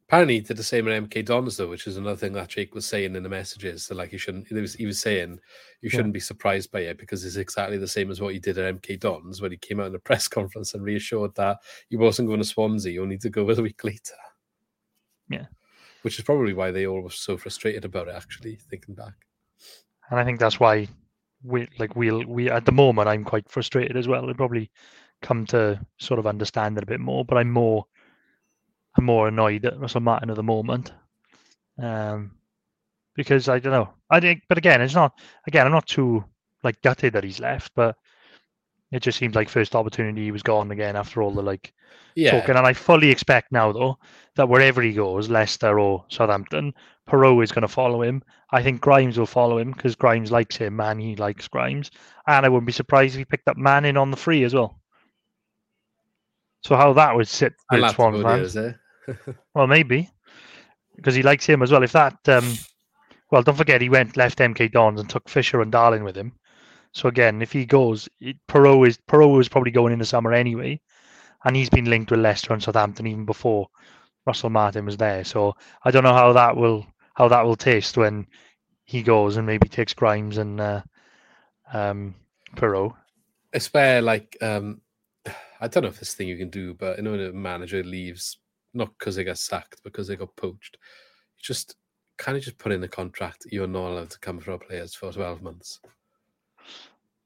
[0.09, 2.75] Apparently, he did the same at MK Dons though, which is another thing that Jake
[2.75, 3.87] was saying in the messages.
[3.87, 4.49] So like, he shouldn't.
[4.49, 5.39] He was, he was saying
[5.81, 8.59] you shouldn't be surprised by it because it's exactly the same as what he did
[8.59, 11.97] at MK Dons when he came out in a press conference and reassured that he
[11.97, 14.15] wasn't going to Swansea, you only to go a week later.
[15.31, 15.47] Yeah.
[16.03, 18.15] Which is probably why they all were so frustrated about it.
[18.15, 19.15] Actually, thinking back.
[20.11, 20.89] and I think that's why
[21.43, 24.29] we like we'll we at the moment I'm quite frustrated as well.
[24.29, 24.71] I'll probably
[25.23, 27.85] come to sort of understand it a bit more, but I'm more
[28.97, 30.93] I'm more annoyed at Russell Martin at the moment.
[31.79, 32.33] Um
[33.15, 33.93] because I don't know.
[34.11, 36.25] I think but again it's not again I'm not too
[36.63, 37.97] like gutted that he's left, but
[38.93, 41.73] it just seems like first opportunity he was gone again after all the like
[42.15, 42.57] Yeah, talking.
[42.57, 43.99] And I fully expect now, though,
[44.37, 46.75] that wherever he goes, Leicester or Southampton,
[47.09, 48.23] Perot is going to follow him.
[48.51, 51.91] I think Grimes will follow him because Grimes likes him and he likes Grimes.
[52.27, 54.79] And I wouldn't be surprised if he picked up Manning on the free as well.
[56.63, 58.55] So how that would sit with have to there, fans?
[59.55, 60.11] Well, maybe
[60.97, 61.83] because he likes him as well.
[61.83, 62.55] If that, um,
[63.31, 66.33] well, don't forget he went left MK Dons and took Fisher and Darling with him.
[66.93, 70.33] So again, if he goes, it- Perot is Perot is probably going in the summer
[70.33, 70.81] anyway,
[71.45, 73.69] and he's been linked with Leicester and Southampton even before
[74.27, 75.25] Russell Martin was there.
[75.25, 78.27] So I don't know how that will how that will taste when
[78.85, 80.83] he goes and maybe takes Grimes and uh,
[81.73, 82.15] um,
[82.57, 82.95] Perot.
[83.53, 84.81] it's where like um
[85.61, 87.83] I don't know if this thing you can do, but you know when a manager
[87.85, 88.39] leaves
[88.75, 90.77] not because they got sacked, because they got poached,
[91.37, 91.77] you just
[92.19, 94.95] kind of just put in the contract you're not allowed to come for our players
[94.95, 95.81] for twelve months.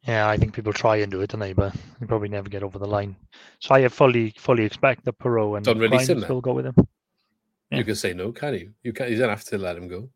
[0.07, 1.53] Yeah, I think people try and do it, don't they?
[1.53, 3.17] But they probably never get over the line.
[3.59, 6.67] So I fully fully expect that Perot and Don't release him Grimes will go with
[6.67, 6.75] him.
[7.71, 7.79] Yeah.
[7.79, 8.73] You can say no, can you?
[8.83, 9.11] You can.
[9.11, 10.09] You don't have to let him go.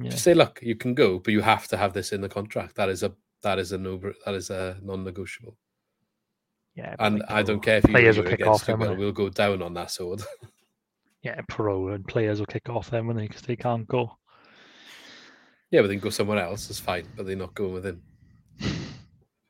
[0.00, 0.10] Yeah.
[0.10, 2.76] Just say, look, you can go, but you have to have this in the contract.
[2.76, 5.56] That is a that is a no that is a non-negotiable.
[6.74, 8.80] Yeah, And I don't care if you players will kick off them.
[8.80, 10.22] well, we'll go down on that sword.
[11.22, 14.18] Yeah, Perot and players will kick off them when they because they can't go.
[15.70, 16.68] yeah, but then go somewhere else.
[16.68, 18.02] It's fine, but they're not going with him.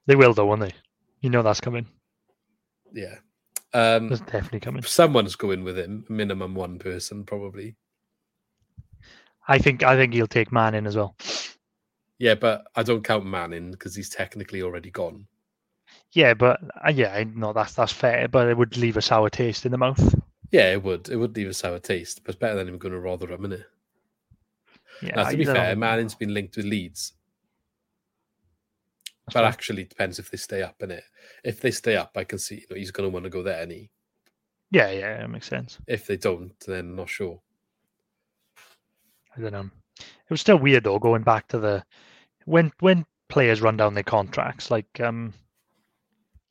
[0.07, 0.73] They will though, won't they?
[1.21, 1.87] You know that's coming.
[2.93, 3.17] Yeah.
[3.75, 4.83] Um, That's definitely coming.
[4.83, 6.05] someone's going with him.
[6.11, 7.77] Minimum one person, probably.
[9.49, 11.17] I think I think he'll take Manning as well.
[12.19, 15.27] Yeah, but I don't count Manning because he's technically already gone.
[16.13, 19.65] Yeah, but uh, yeah, no, that's that's fair, but it would leave a sour taste
[19.65, 20.15] in the mouth.
[20.51, 21.09] Yeah, it would.
[21.09, 23.61] It would leave a sour taste, but it's better than him going to Rotherham, isn't
[23.61, 23.67] it?
[25.03, 25.75] Yeah, Now, to I be fair.
[25.77, 27.15] Manning's been linked with Leeds,
[29.33, 31.05] but actually depends if they stay up in it.
[31.45, 33.43] If they stay up, I can see you know he's going to want to go
[33.43, 33.61] there.
[33.61, 33.91] Any
[34.71, 35.79] yeah, yeah, that makes sense.
[35.87, 37.41] if they don't, then not sure.
[39.37, 39.71] I don't know.
[39.99, 41.85] It was still weird though, going back to the
[42.47, 45.33] when when players run down their contracts, like um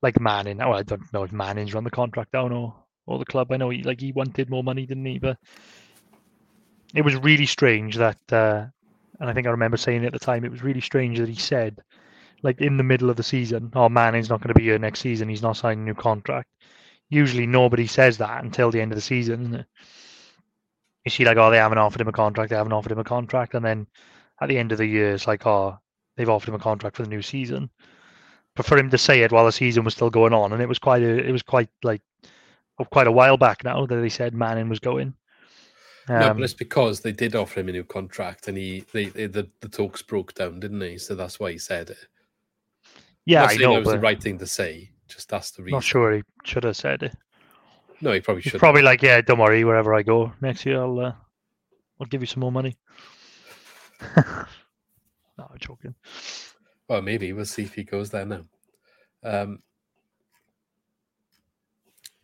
[0.02, 0.62] like Manning.
[0.62, 3.52] Oh, I don't know if Manning's run the contract down or or the club.
[3.52, 5.20] I know he like he wanted more money, didn't he?
[5.20, 5.38] But
[6.94, 8.66] it was really strange that uh
[9.20, 11.36] and I think I remember saying at the time it was really strange that he
[11.36, 11.82] said
[12.44, 15.00] like in the middle of the season, oh Manning's not going to be here next
[15.00, 16.50] season, he's not signing a new contract.
[17.10, 19.66] Usually nobody says that until the end of the season, isn't?
[21.06, 23.04] You see, like, oh, they haven't offered him a contract, they haven't offered him a
[23.04, 23.88] contract, and then
[24.40, 25.78] at the end of the year, it's like, oh,
[26.16, 27.70] they've offered him a contract for the new season.
[28.56, 30.68] But for him to say it while the season was still going on, and it
[30.68, 32.02] was quite a, it was quite like,
[32.92, 35.14] quite a while back now that they said Manning was going.
[36.10, 39.06] no, Um, but it's because they did offer him a new contract, and he they,
[39.06, 40.98] they the, the talks broke down, didn't they?
[40.98, 42.08] So that's why he said it.
[43.26, 44.92] Yeah, I know, it was the right thing to say.
[45.08, 45.76] Just that's the reason.
[45.76, 47.16] not sure he should have said it.
[48.02, 48.60] No, he probably should.
[48.60, 51.14] probably like, yeah, don't worry, wherever I go next year, I'll, uh,
[52.00, 52.76] I'll give you some more money.
[54.18, 54.46] no,
[55.38, 55.94] I'm joking.
[56.88, 58.42] Well, maybe we'll see if he goes there now.
[59.24, 59.60] Um,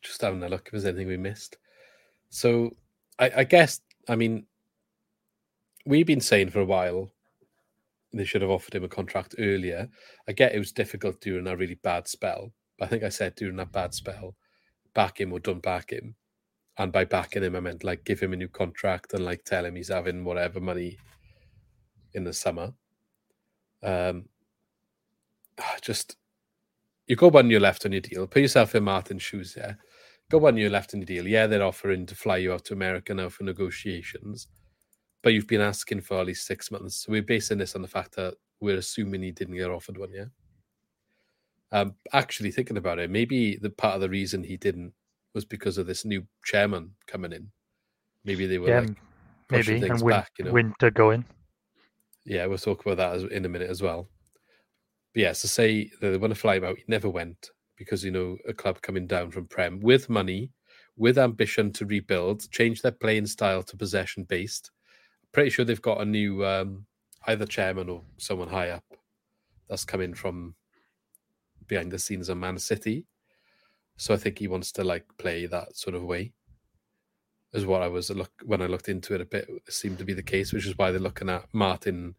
[0.02, 1.58] just having a look if there's anything we missed.
[2.30, 2.72] So,
[3.20, 4.46] I, I guess, I mean,
[5.86, 7.12] we've been saying for a while
[8.14, 9.90] they should have offered him a contract earlier.
[10.28, 12.54] I get it was difficult during a really bad spell.
[12.78, 14.36] But I think I said during that bad spell,
[14.94, 16.16] back him or don't back him.
[16.78, 19.66] And by backing him, I meant like give him a new contract and like tell
[19.66, 20.98] him he's having whatever money
[22.14, 22.74] in the summer.
[23.82, 24.26] Um,
[25.82, 26.18] just
[27.08, 28.28] you go one year left on your deal.
[28.28, 29.56] Put yourself in Martin's shoes.
[29.58, 29.74] Yeah,
[30.30, 31.28] go one year left in your deal.
[31.28, 34.48] Yeah, they're offering to fly you out to America now for negotiations.
[35.24, 37.04] But you've been asking for at least six months.
[37.04, 40.12] So we're basing this on the fact that we're assuming he didn't get offered one,
[40.14, 40.26] yeah.
[41.72, 44.94] Um, actually, thinking about it, maybe the part of the reason he didn't
[45.34, 47.52] was because of this new chairman coming in.
[48.24, 48.98] Maybe they were Yeah, like
[49.50, 50.52] pushing maybe things and win, back, you know.
[50.54, 51.26] winter going.
[52.26, 54.10] Yeah, we'll talk about that as, in a minute as well.
[55.14, 56.78] But yeah, so say that they want to fly him out.
[56.78, 60.52] He never went because you know a club coming down from Prem with money,
[60.96, 64.72] with ambition to rebuild, change their playing style to possession based.
[65.38, 66.88] Pretty sure they've got a new um,
[67.28, 68.84] either chairman or someone high up
[69.70, 70.56] that's coming from
[71.68, 73.06] behind the scenes of Man City.
[73.98, 76.34] So I think he wants to like play that sort of way.
[77.54, 79.48] Is what I was look when I looked into it a bit.
[79.48, 82.16] It seemed to be the case, which is why they're looking at Martin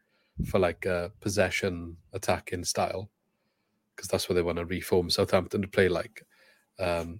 [0.47, 3.11] for like a possession attacking style,
[3.97, 6.25] because that's what they want to reform Southampton to play like.
[6.79, 7.19] Um,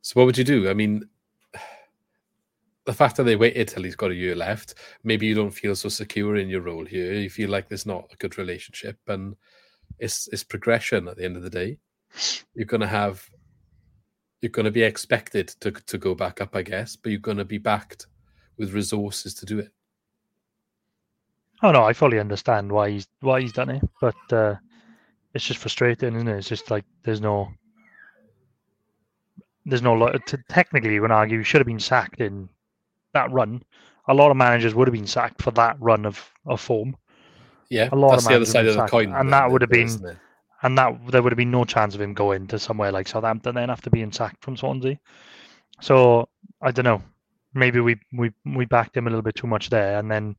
[0.00, 0.70] so what would you do?
[0.70, 1.08] I mean,
[2.86, 5.74] the fact that they waited till he's got a year left, maybe you don't feel
[5.74, 7.12] so secure in your role here.
[7.14, 9.36] You feel like there's not a good relationship, and
[9.98, 11.78] it's it's progression at the end of the day.
[12.54, 13.28] You're gonna have,
[14.40, 17.58] you're gonna be expected to to go back up, I guess, but you're gonna be
[17.58, 18.06] backed
[18.56, 19.72] with resources to do it.
[21.62, 24.54] Oh no, I fully understand why he's why he's done it, but uh,
[25.34, 26.38] it's just frustrating, isn't it?
[26.38, 27.48] It's just like there's no,
[29.64, 29.94] there's no.
[29.94, 32.48] lo- t- Technically, you can argue he should have been sacked in
[33.16, 33.62] that run.
[34.08, 36.96] A lot of managers would have been sacked for that run of, of form,
[37.70, 39.62] Yeah, A lot that's of the other managers side of the coin, and that would
[39.62, 40.16] have been-
[40.62, 43.54] and that there would have been no chance of him going to somewhere like Southampton
[43.56, 44.98] then after being sacked from Swansea.
[45.80, 46.28] So
[46.62, 47.02] I don't know.
[47.54, 50.34] Maybe we we we backed him a little bit too much there, and then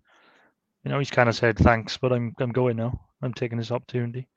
[0.83, 2.99] you know he's kind of said thanks, but I'm I'm going now.
[3.21, 4.27] I'm taking this opportunity.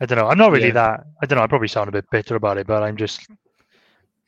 [0.00, 0.28] I don't know.
[0.28, 0.82] I'm not really Yeah.
[0.82, 1.06] that.
[1.22, 1.44] I don't know.
[1.44, 3.26] I probably sound a bit bitter about it, but I'm just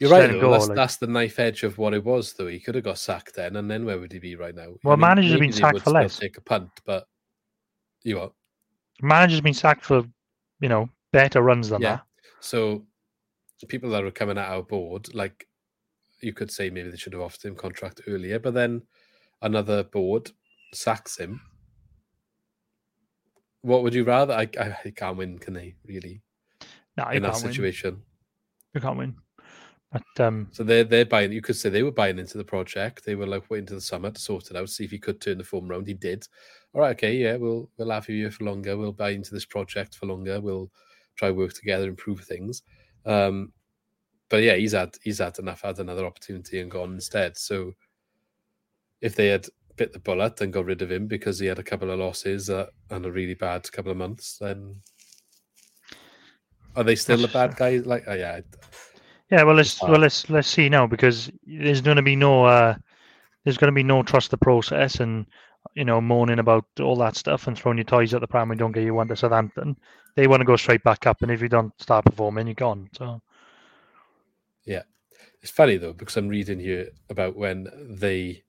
[0.01, 0.21] You're right.
[0.23, 0.41] let Though.
[0.41, 2.47] go, that's, like- that's the knife edge of what it was, though.
[2.47, 4.73] He could have got sacked then, and then where would he be right now?
[4.83, 6.19] Well, managers have maybe been sacked for less.
[6.19, 7.07] Take a punt, but
[8.03, 8.31] you are.
[9.03, 10.03] manager's been sacked for
[10.61, 11.97] you know better runs than Yeah.
[11.97, 12.05] that.
[12.41, 12.87] So
[13.69, 15.47] people that are coming at our board, like
[16.23, 18.83] you could say maybe they should have offered him contract earlier, but then
[19.43, 20.31] another board
[20.73, 21.43] sacks him.
[23.63, 24.33] What would you rather?
[24.35, 25.75] I, I can't win, can they?
[25.87, 26.23] Really,
[26.97, 27.41] No, in that win.
[27.53, 28.03] situation.
[28.75, 29.17] You can't win.
[29.93, 31.33] But um, So they're they're buying.
[31.33, 33.05] You could say they were buying into the project.
[33.05, 35.21] They were like waiting to the summer to sort it out, see if he could
[35.21, 35.87] turn the form round.
[35.87, 36.27] He did.
[36.73, 38.77] All right, okay, yeah, we'll we'll have you here for longer.
[38.77, 40.41] We'll buy into this project for longer.
[40.41, 40.71] We'll
[41.17, 42.63] try work together, improve things.
[43.05, 43.53] Um,
[44.29, 47.37] but yeah, he's had he's had enough, had another opportunity and gone instead.
[47.37, 47.73] So
[49.01, 51.65] if they had bit the bullet and got rid of him because he had a
[51.65, 54.77] couple of losses uh, and a really bad couple of months, then
[56.77, 57.79] are they still a bad guy?
[57.79, 58.41] Like, oh, yeah,
[59.31, 62.75] Yeah, well, let's well let's let's see now because there's going to be no uh,
[63.45, 65.25] there's going to be no trust the process and
[65.75, 68.59] you know moaning about all that stuff and throwing your toys at the pram and
[68.59, 69.77] don't get you one to Southampton.
[70.17, 72.91] They want to go straight back up, and if you don't start performing, you're gone.
[72.97, 73.23] So
[74.65, 74.83] yeah,
[75.43, 78.43] It's funny though because I'm reading here about when they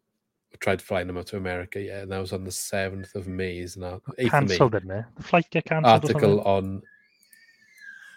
[0.59, 1.79] tried flying them out to America.
[1.79, 4.01] Yeah, and that was on the seventh of May, isn't it?
[4.17, 4.47] Eighth of May.
[4.47, 5.05] cancelled, didn't it?
[5.15, 6.05] The flight get cancelled.
[6.05, 6.81] Article on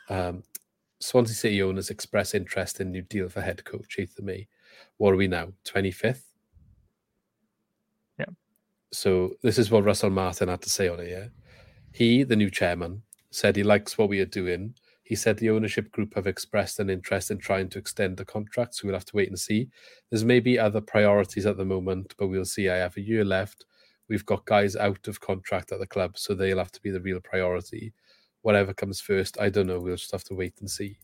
[0.09, 0.42] um,
[1.04, 3.98] Swansea City owners express interest in new deal for head coach.
[3.98, 4.48] Of May.
[4.96, 5.52] What are we now?
[5.62, 6.32] Twenty fifth.
[8.18, 8.32] Yeah.
[8.90, 11.10] So this is what Russell Martin had to say on it.
[11.10, 11.26] Yeah,
[11.92, 14.74] he, the new chairman, said he likes what we are doing.
[15.02, 18.74] He said the ownership group have expressed an interest in trying to extend the contract,
[18.74, 19.68] so we'll have to wait and see.
[20.08, 22.70] There's maybe other priorities at the moment, but we'll see.
[22.70, 23.66] I have a year left.
[24.08, 27.00] We've got guys out of contract at the club, so they'll have to be the
[27.00, 27.92] real priority.
[28.44, 29.80] Whatever comes first, I don't know.
[29.80, 30.98] We'll just have to wait and see.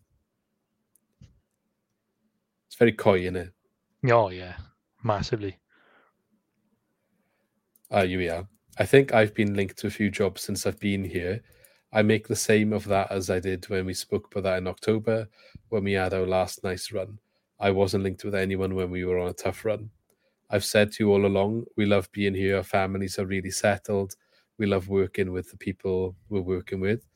[2.66, 3.52] It's very coy, isn't it?
[4.10, 4.56] Oh yeah,
[5.02, 5.58] massively.
[7.90, 8.46] Ah, here we are.
[8.78, 11.40] I think I've been linked to a few jobs since I've been here.
[11.94, 14.66] I make the same of that as I did when we spoke about that in
[14.66, 15.26] October
[15.70, 17.18] when we had our last nice run.
[17.58, 19.88] I wasn't linked with anyone when we were on a tough run.
[20.50, 22.58] I've said to you all along, we love being here.
[22.58, 24.14] Our families are really settled.
[24.58, 27.06] We love working with the people we're working with.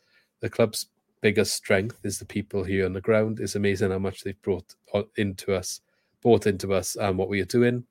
[0.44, 0.88] The club's
[1.22, 3.40] biggest strength is the people here on the ground.
[3.40, 4.74] It's amazing how much they've brought
[5.16, 5.80] into us,
[6.20, 7.84] brought into us, and what we are doing.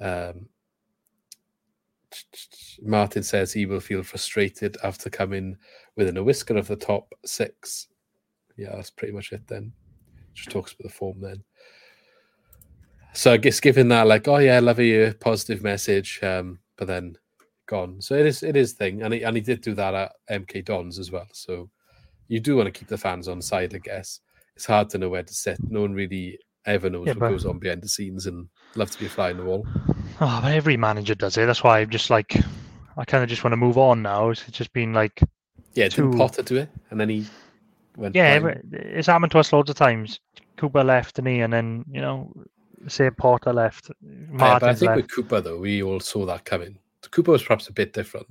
[0.00, 0.48] Um,
[2.80, 5.58] Martin says he will feel frustrated after coming
[5.96, 7.88] within a whisker of the top six.
[8.56, 9.70] Yeah, that's pretty much it then.
[10.32, 11.44] Just talks about the form then.
[13.12, 17.18] So I guess given that, like, oh yeah, love you, positive message, um, but then
[17.70, 18.00] gone.
[18.02, 19.02] So it is it is thing.
[19.02, 21.28] And he and he did do that at MK Dons as well.
[21.32, 21.70] So
[22.28, 24.20] you do want to keep the fans on side, I guess.
[24.56, 25.58] It's hard to know where to sit.
[25.68, 28.46] No one really Ever knows Yeah, what but- goes on behind the scenes and
[28.76, 29.66] love to be a fly in the wall.
[30.20, 31.46] Oh, but every manager does it.
[31.46, 32.36] That's why I'm just like,
[32.98, 34.28] I kind of just want to move on now.
[34.28, 35.18] It's just been like,
[35.72, 36.68] Yeah, didn't Potter do it?
[36.90, 37.26] And then he
[37.96, 40.20] went yeah, it's happened to us loads of times.
[40.58, 42.30] Cooper left, and he, and then you know,
[42.88, 44.96] say Porter left, Yeah, Martin but I think left.
[45.02, 46.76] with Cooper though, we all saw that coming.
[47.08, 48.26] Cooper was perhaps a bit different.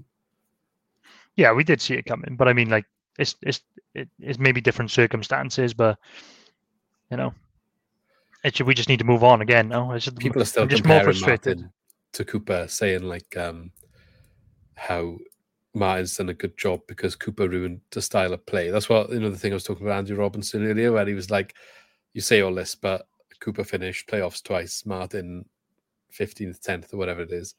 [1.36, 2.86] Yeah, we did see it coming, but I mean, like,
[3.17, 3.61] it's it's
[3.93, 5.97] it, it's maybe different circumstances, but
[7.11, 7.34] you know,
[8.43, 9.70] it should, we just need to move on again.
[9.70, 11.57] No, it's just, People are still I'm just more frustrated.
[11.57, 11.74] Martin
[12.13, 13.72] to Cooper, saying like um,
[14.76, 15.17] how
[15.74, 18.70] Martin's done a good job because Cooper ruined the style of play.
[18.70, 19.30] That's what you know.
[19.30, 21.55] The thing I was talking about Andrew Robinson earlier, where he was like,
[22.13, 23.07] "You say all this, but
[23.39, 24.86] Cooper finished playoffs twice.
[24.86, 25.45] Martin
[26.09, 27.55] fifteenth, tenth, or whatever it is."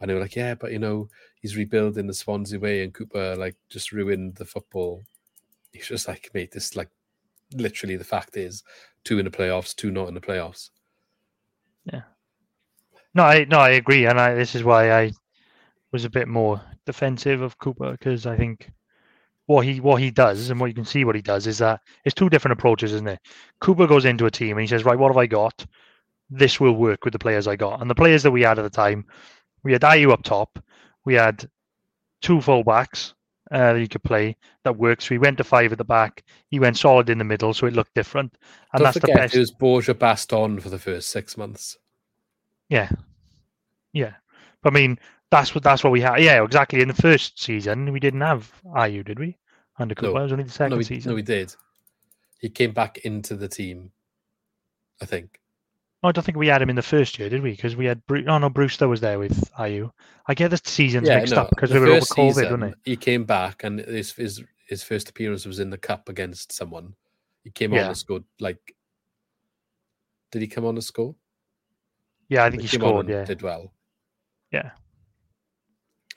[0.00, 1.08] And they were like, "Yeah, but you know,
[1.40, 5.04] he's rebuilding the Swansea way, and Cooper like just ruined the football."
[5.72, 6.88] He's just like, mate, this like
[7.54, 8.62] literally the fact is
[9.04, 10.70] two in the playoffs, two not in the playoffs.
[11.84, 12.02] Yeah.
[13.14, 15.12] No, I no, I agree, and I, this is why I
[15.92, 18.70] was a bit more defensive of Cooper because I think
[19.46, 21.80] what he what he does and what you can see what he does is that
[22.04, 23.20] it's two different approaches, isn't it?
[23.60, 25.64] Cooper goes into a team and he says, right, what have I got?
[26.28, 28.62] This will work with the players I got, and the players that we had at
[28.62, 29.06] the time,
[29.66, 30.58] we had Ayew up top,
[31.04, 31.48] we had
[32.22, 33.14] two fullbacks
[33.50, 35.04] uh, that he could play that works.
[35.04, 36.22] So he went to five at the back.
[36.48, 38.32] He went solid in the middle, so it looked different,
[38.72, 39.34] and Don't that's the best.
[39.34, 41.76] it was Borja Bastón for the first six months.
[42.68, 42.90] Yeah,
[43.92, 44.14] yeah.
[44.62, 44.98] But I mean,
[45.30, 46.20] that's what that's what we had.
[46.22, 46.80] Yeah, exactly.
[46.80, 49.36] In the first season, we didn't have Ayew, did we?
[49.78, 50.10] Under No.
[50.16, 51.10] It was only the second No, we, season.
[51.10, 51.54] no, we did.
[52.40, 53.90] He came back into the team,
[55.02, 55.40] I think.
[56.06, 57.50] No, I don't think we had him in the first year, did we?
[57.50, 59.90] Because we had Bru- oh no, Brewster was there with Ayew.
[60.28, 62.74] I get the seasons mixed up because we were over COVID, season, wasn't it?
[62.84, 66.94] He came back, and his his his first appearance was in the cup against someone.
[67.42, 67.86] He came on Yeah.
[67.88, 68.22] and scored.
[68.38, 68.76] Like,
[70.30, 71.16] did he come on and score?
[72.28, 73.08] Yeah, I think he on scored.
[73.08, 73.72] Yeah, did well,
[74.52, 74.70] yeah.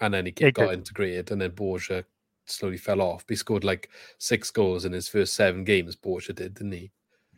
[0.01, 0.77] and then he Yeah, got did.
[0.79, 2.05] integrated, and then Borja
[2.45, 3.25] slowly fell off.
[3.27, 5.95] He scored like six goals in his first seven games.
[5.95, 6.91] Borja did, didn't he?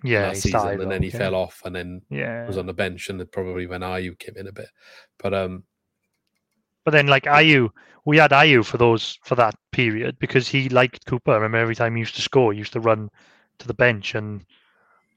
[0.04, 1.18] Yeah, last season, and then he yeah.
[1.18, 4.48] fell off, and then Yeah, was on the bench, and probably when Ayew came in
[4.48, 4.70] a bit.
[5.20, 5.64] But um,
[6.84, 7.70] but then like Ayew,
[8.06, 11.32] we had Ayew for those for that period because he liked Cooper.
[11.32, 13.10] I remember every time he used to score, he used to run
[13.60, 14.44] to the bench and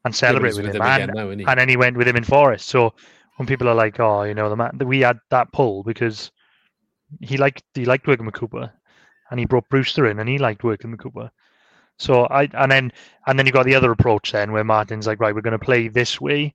[0.04, 0.82] and celebrate with with him.
[0.82, 2.68] him and, now, and then he went with him in Forest.
[2.68, 2.94] So
[3.36, 6.30] when people are like, "Oh, you know, the man," we had that pull because
[7.20, 8.70] he liked he liked working with Cooper,
[9.30, 11.30] and he brought Brewster in, and he liked working with Cooper.
[11.98, 12.92] So I and then
[13.26, 15.64] and then you've got the other approach then where Martin's like, right, we're going to
[15.64, 16.54] play this way,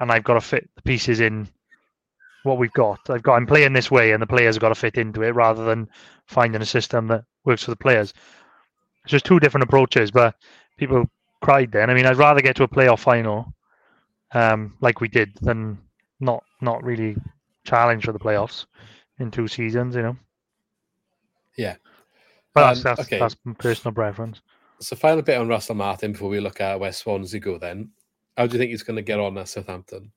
[0.00, 1.48] and I've got to fit the pieces in
[2.44, 3.10] what we've got.
[3.10, 5.34] I've got I'm playing this way, and the players have got to fit into it
[5.34, 5.88] rather than
[6.26, 8.14] finding a system that works for the players.
[9.02, 10.36] It's just two different approaches, but
[10.76, 11.08] people
[11.40, 11.90] cried then.
[11.90, 13.52] I mean, I'd rather get to a playoff final,
[14.32, 15.78] um, like we did, than
[16.20, 17.16] not not really
[17.64, 18.66] challenge for the playoffs
[19.18, 19.96] in two seasons.
[19.96, 20.16] You know.
[21.56, 21.76] Yeah.
[22.54, 23.18] But Um, that's that's, okay.
[23.18, 24.40] that's personal preference.
[24.80, 27.90] So final bit on Russell Martin before we look at where Swansea go then.
[28.36, 30.12] How do you think he's going to get on at Southampton?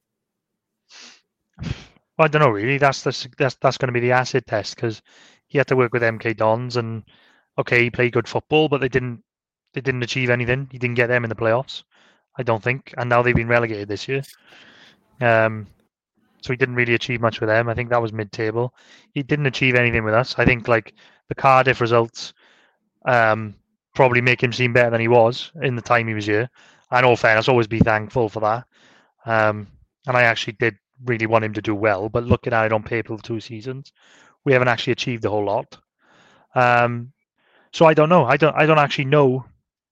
[1.62, 2.78] Well, I don't know really.
[2.78, 5.02] That's the, that's that's going to be the acid test because
[5.48, 7.04] he had to work with MK Dons and
[7.58, 9.24] okay, he played good football, but they didn't
[9.74, 10.68] they didn't achieve anything.
[10.72, 11.84] He didn't get them in the playoffs,
[12.38, 12.94] I don't think.
[12.98, 14.24] And now they've been relegated this year.
[15.22, 15.68] Um,
[16.42, 17.70] so he didn't really achieve much with them.
[17.70, 18.74] I think that was mid-table.
[19.14, 20.36] He didn't achieve anything with us.
[20.38, 20.94] I think like
[21.28, 22.34] the Cardiff results
[23.06, 23.56] um,
[24.00, 26.50] probably make him seem better than he was in the time he was here.
[26.90, 28.66] And all fairness, always be thankful for that.
[29.26, 29.68] Um,
[30.08, 32.82] and I actually did really want him to do well, but looking at it on
[32.82, 33.92] paper two seasons,
[34.46, 35.78] we haven't actually achieved a whole lot.
[36.56, 37.12] Um,
[37.74, 38.24] so I don't know.
[38.24, 38.56] I don't.
[38.56, 39.44] I don't actually know.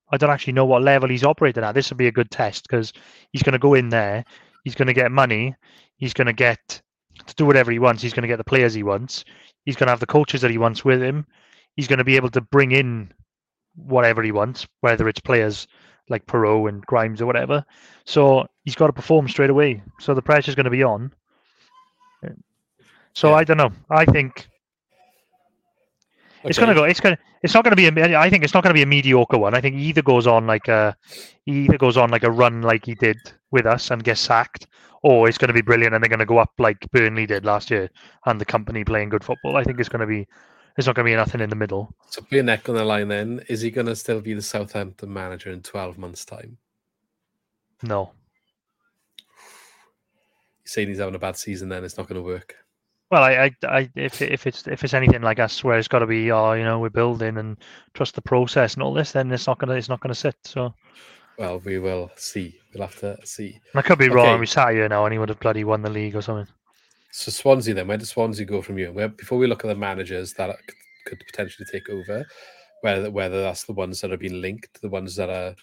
[0.09, 1.73] I don't actually know what level he's operating at.
[1.73, 2.93] This would be a good test because
[3.33, 4.23] he's going to go in there.
[4.63, 5.53] He's going to get money.
[5.97, 6.81] He's going to get
[7.25, 8.03] to do whatever he wants.
[8.03, 9.25] He's going to get the players he wants.
[9.65, 11.27] He's going to have the coaches that he wants with him.
[11.75, 13.11] He's going to be able to bring in
[13.77, 15.67] whatever he wants, whether it's players
[16.09, 17.65] like Piroe and Grimes or whatever.
[18.05, 19.81] So he's got to perform straight away.
[19.99, 21.11] So the pressure's going to be on.
[23.13, 23.35] So Yeah.
[23.35, 23.71] I don't know.
[23.89, 24.47] I think
[26.43, 26.83] it's going to go.
[26.83, 27.15] It's going.
[27.15, 28.01] to It's not going to be.
[28.01, 29.53] A, I think it's not going to be a mediocre one.
[29.53, 30.95] I think he either goes on like a,
[31.45, 33.17] he either goes on like a run like he did
[33.51, 34.67] with us and gets sacked,
[35.01, 37.45] or it's going to be brilliant and they're going to go up like Burnley did
[37.45, 37.89] last year
[38.25, 39.57] and the company playing good football.
[39.57, 40.27] I think it's going to be.
[40.77, 41.93] It's not going to be nothing in the middle.
[42.09, 43.43] So be a neck on the line then.
[43.49, 46.57] Is he going to still be the Southampton manager in 12 months' time?
[47.81, 48.11] No.
[49.17, 52.55] You're saying he's having a bad season then, it's not going to work.
[53.09, 55.99] Well, I, I, I, if if it's if it's anything like us, where it's got
[55.99, 57.55] to be, oh, you know, we're building and
[57.93, 60.35] trust the process and all this, then it's not gonna, it's not gonna sit.
[60.43, 60.73] So,
[61.37, 62.59] Well, we will see.
[62.73, 63.61] We'll have to see.
[63.75, 64.13] I could be Okay.
[64.15, 64.41] wrong.
[64.41, 66.53] We sat here now, and he would have bloody won the league or something.
[67.17, 68.91] So Swansea then, where does Swansea go from here?
[68.91, 70.75] Where, before we look at the managers that could,
[71.07, 72.23] could potentially take over,
[72.81, 75.55] whether whether that's the ones that have been linked, the ones that are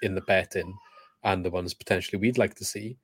[0.00, 0.74] in the betting,
[1.22, 2.96] and the ones potentially we'd like to see.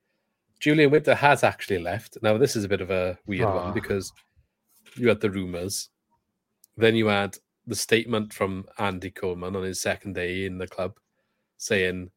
[0.59, 2.17] Julian Winter has actually left.
[2.23, 3.65] Now this is a bit of a weird Ah.
[3.67, 4.11] one because
[4.95, 5.91] you had the rumours,
[6.79, 10.97] then you had the statement from Andy Coleman on his second day in the club,
[11.59, 12.11] saying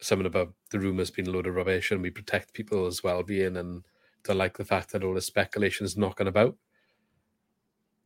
[0.00, 3.82] something about the rumours being a load of rubbish and we protect people's well-being and
[4.24, 6.56] don't like the fact that all the speculation is knocking about.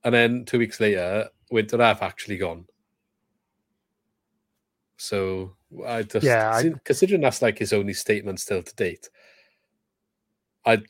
[0.05, 2.67] And then two weeks later, Winter have actually gone.
[4.97, 5.57] So
[5.87, 9.09] I just Yeah, I- considering that's like his only statement still to date,
[10.65, 10.85] I'd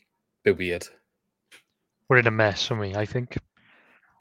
[0.44, 0.88] be weird.
[2.08, 2.94] We're in a mess, aren't we?
[2.96, 3.34] I think.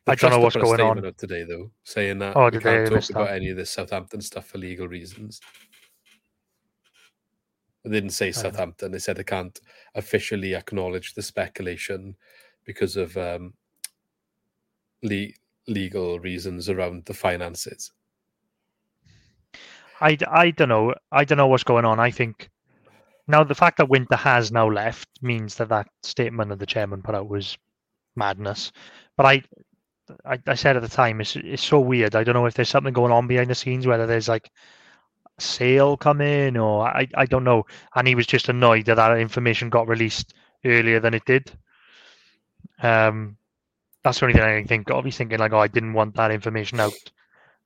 [0.05, 1.01] The I don't know what's going on.
[1.15, 3.35] today, though, saying that Oh, we can't talk about that.
[3.35, 5.39] any of this Southampton stuff for legal reasons.
[7.87, 8.91] They didn't say Southampton.
[8.91, 9.59] They said they can't
[9.95, 12.15] officially acknowledge the speculation
[12.65, 13.53] because of um,
[15.03, 15.33] le-
[15.67, 17.91] legal reasons around the finances.
[20.01, 20.93] I, I don't know.
[21.11, 21.99] I don't know what's going on.
[21.99, 22.49] I think
[23.27, 27.01] now the fact that Winter has now left means that that statement that the chairman
[27.01, 27.57] put out was
[28.15, 28.71] madness.
[29.15, 29.43] But I,
[30.25, 32.15] I, I said at the time, it's it's so weird.
[32.15, 34.49] I don't know if there's something going on behind the scenes, whether there's like
[35.39, 37.65] sale coming or I, I don't know.
[37.95, 40.33] And he was just annoyed that that information got released
[40.65, 41.51] earlier than it did.
[42.81, 43.37] Um,
[44.03, 45.05] that's the only thing I can think of.
[45.05, 46.93] He's thinking like, oh, I didn't want that information out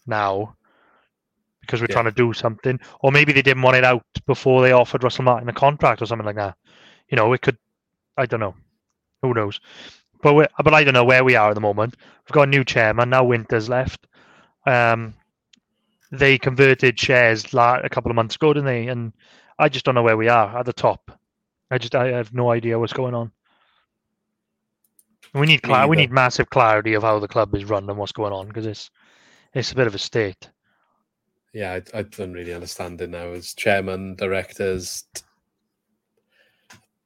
[0.05, 0.55] now
[1.61, 1.95] because we're Yeah.
[1.95, 5.23] trying to do something, or maybe they didn't want it out before they offered Russell
[5.25, 6.57] Martin a contract or something like that.
[7.09, 7.57] You know, it could.
[8.17, 8.55] I don't know.
[9.21, 9.59] Who knows?
[10.21, 11.95] But but I don't know where we are at the moment.
[12.25, 13.23] We've got a new chairman now.
[13.23, 14.07] Winters left.
[14.65, 15.13] Um,
[16.11, 18.87] they converted shares la- a couple of months ago, didn't they?
[18.87, 19.13] And
[19.57, 21.11] I just don't know where we are at the top.
[21.69, 23.31] I just I have no idea what's going on.
[25.33, 28.11] We need cla- we need massive clarity of how the club is run and what's
[28.11, 28.91] going on because it's
[29.53, 30.49] it's a bit of a state.
[31.53, 33.31] Yeah, I, I don't really understand it now.
[33.31, 35.05] As chairman, directors,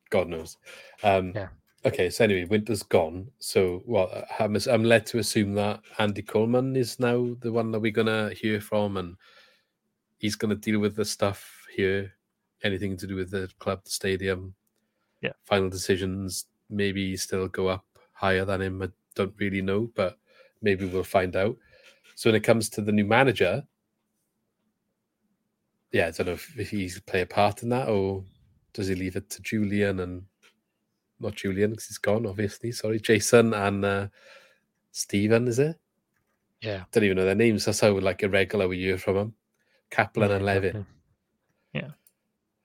[0.09, 0.57] God knows.
[1.03, 1.47] Um, Yeah.
[1.85, 3.29] Okay, so anyway, Winter's gone.
[3.37, 7.79] So, well, I'm, I'm led to assume that Andy Coleman is now the one that
[7.79, 9.15] we're gonna hear from, and
[10.17, 12.13] he's gonna deal with the stuff here,
[12.63, 14.55] anything to do with the club, the stadium.
[15.21, 15.33] Yeah.
[15.45, 18.81] Final decisions maybe still go up higher than him.
[18.81, 20.17] I don't really know, but
[20.63, 21.55] maybe we'll find out.
[22.15, 23.63] So when it comes to the new manager,
[25.91, 28.23] yeah, I don't know if, if he's play a part in that or
[28.73, 30.23] does he leave it to Julian and
[31.19, 32.71] not Julian because he's gone, obviously.
[32.71, 34.07] Sorry, Jason and uh,
[34.91, 35.77] Stephen, is it?
[36.61, 36.83] Yeah.
[36.91, 37.65] Don't even know their names.
[37.65, 39.33] That's how like irregular we hear from them.
[39.91, 40.85] Kaplan Yeah, and Levien.
[41.73, 41.91] exactly.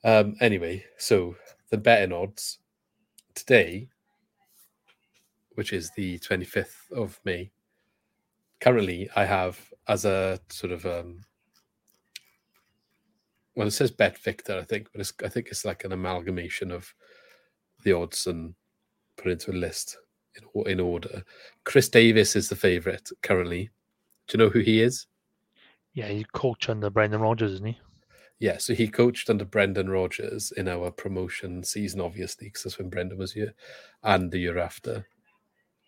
[0.03, 1.37] Um, anyway, so
[1.69, 2.59] the betting odds
[3.35, 3.89] today,
[5.57, 7.51] which is the 25th of May,
[8.61, 11.21] currently I have as a sort of um
[13.55, 16.95] well it says BetVictor, I think, but it's I think it's like an amalgamation of
[17.83, 18.55] the odds and
[19.17, 19.97] put into a list
[20.37, 21.23] in, in order.
[21.65, 23.71] Chris Davies is the favourite currently.
[24.29, 25.07] Do you know who he is?
[25.95, 27.79] Yeah, he coached under Brendan Rodgers, isn't he?
[28.39, 32.89] Yeah, so he coached under Brendan Rodgers in our promotion season, obviously, because that's when
[32.89, 33.53] Brendan was here,
[34.03, 35.07] and the year after.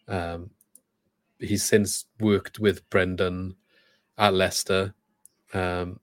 [0.07, 0.51] Um,
[1.39, 3.57] he's since worked with Brendan
[4.19, 4.95] at Leicester.
[5.55, 6.01] Um,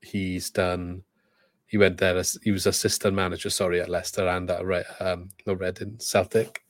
[0.00, 1.02] he's done.
[1.76, 4.62] He went there as he was assistant manager, sorry, at Leicester and at
[4.98, 6.62] um, no Reading Celtic.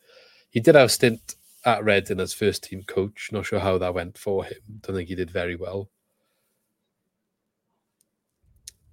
[0.50, 3.28] He did have a stint at Reading as first team coach.
[3.30, 4.56] Not sure how that went for him.
[4.80, 5.90] Don't think he did very well.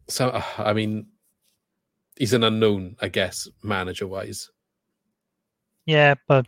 [0.07, 1.07] So I mean,
[2.16, 4.51] he's an unknown, I guess, manager wise.
[5.88, 6.45] Yeah, but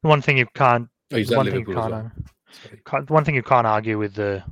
[0.00, 2.12] the one thing you can't, Oh, he's the at one thing you can't, well.
[2.86, 4.42] can't, the one thing you can't argue with the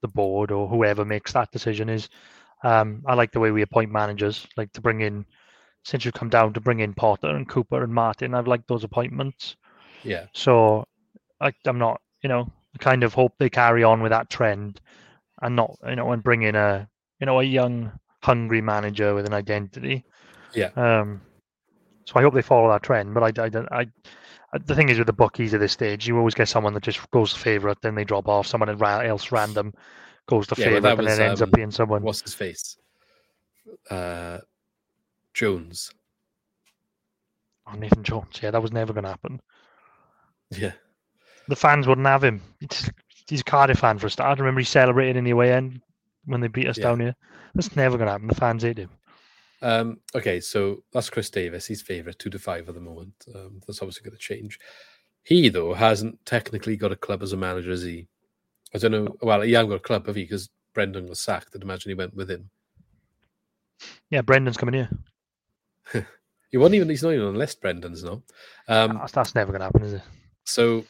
[0.00, 2.08] the board or whoever makes that decision is,
[2.62, 5.24] um, I like the way we appoint managers, like to bring in,
[5.84, 8.34] since you've come down to bring in Potter and Cooper and Martin.
[8.34, 9.56] I've liked those appointments.
[10.04, 10.84] Yeah, So,
[11.40, 14.80] I, I'm not, you know, kind of hope they carry on with that trend,
[15.42, 16.88] and not, you know, and bring in a,
[17.20, 17.92] you know, a young,
[18.22, 20.04] hungry manager with an identity.
[20.54, 21.20] yeah, Um,
[22.06, 23.14] so I hope they follow that trend.
[23.14, 23.86] But I, I, don't- I,
[24.52, 26.82] I, the thing is with the bookies at this stage, you always get someone that
[26.82, 28.46] just goes favourite, then they drop off.
[28.46, 29.72] Someone else random
[30.26, 32.02] goes to Yeah, well, favourite, that and was, then ends um, up being someone.
[32.02, 32.76] What's his face?
[33.90, 34.38] Uh,
[35.34, 35.92] Jones.
[37.66, 38.40] Oh, Nathan Jones.
[38.42, 39.40] Yeah, that was never going to happen.
[40.50, 40.72] Yeah,
[41.48, 42.42] The fans wouldn't have him.
[42.60, 42.90] It's,
[43.28, 44.36] he's a Cardiff fan for a start.
[44.38, 45.80] I remember he celebrated in the away end
[46.26, 46.84] when they beat us Yeah.
[46.84, 47.16] down here.
[47.54, 48.28] That's never going to happen.
[48.28, 48.90] The fans hate him.
[49.62, 51.66] Um, okay, so that's Chris Davies.
[51.66, 53.14] He's favourite two to five at the moment.
[53.34, 54.58] Um, that's obviously going to change.
[55.22, 58.08] He though hasn't technically got a club as a manager, is he?
[58.74, 59.16] I don't know.
[59.20, 60.22] Well, he hasn't got a club, have he?
[60.22, 61.54] Because Brendan was sacked.
[61.54, 62.50] I'd imagine he went with him.
[64.10, 66.06] Yeah, Brendan's coming here.
[66.52, 66.90] He wasn't even.
[66.90, 67.62] He's not even on the list.
[67.62, 68.20] Brendan's not.
[68.68, 70.02] Um, that's, that's never going to happen, is it?
[70.44, 70.84] So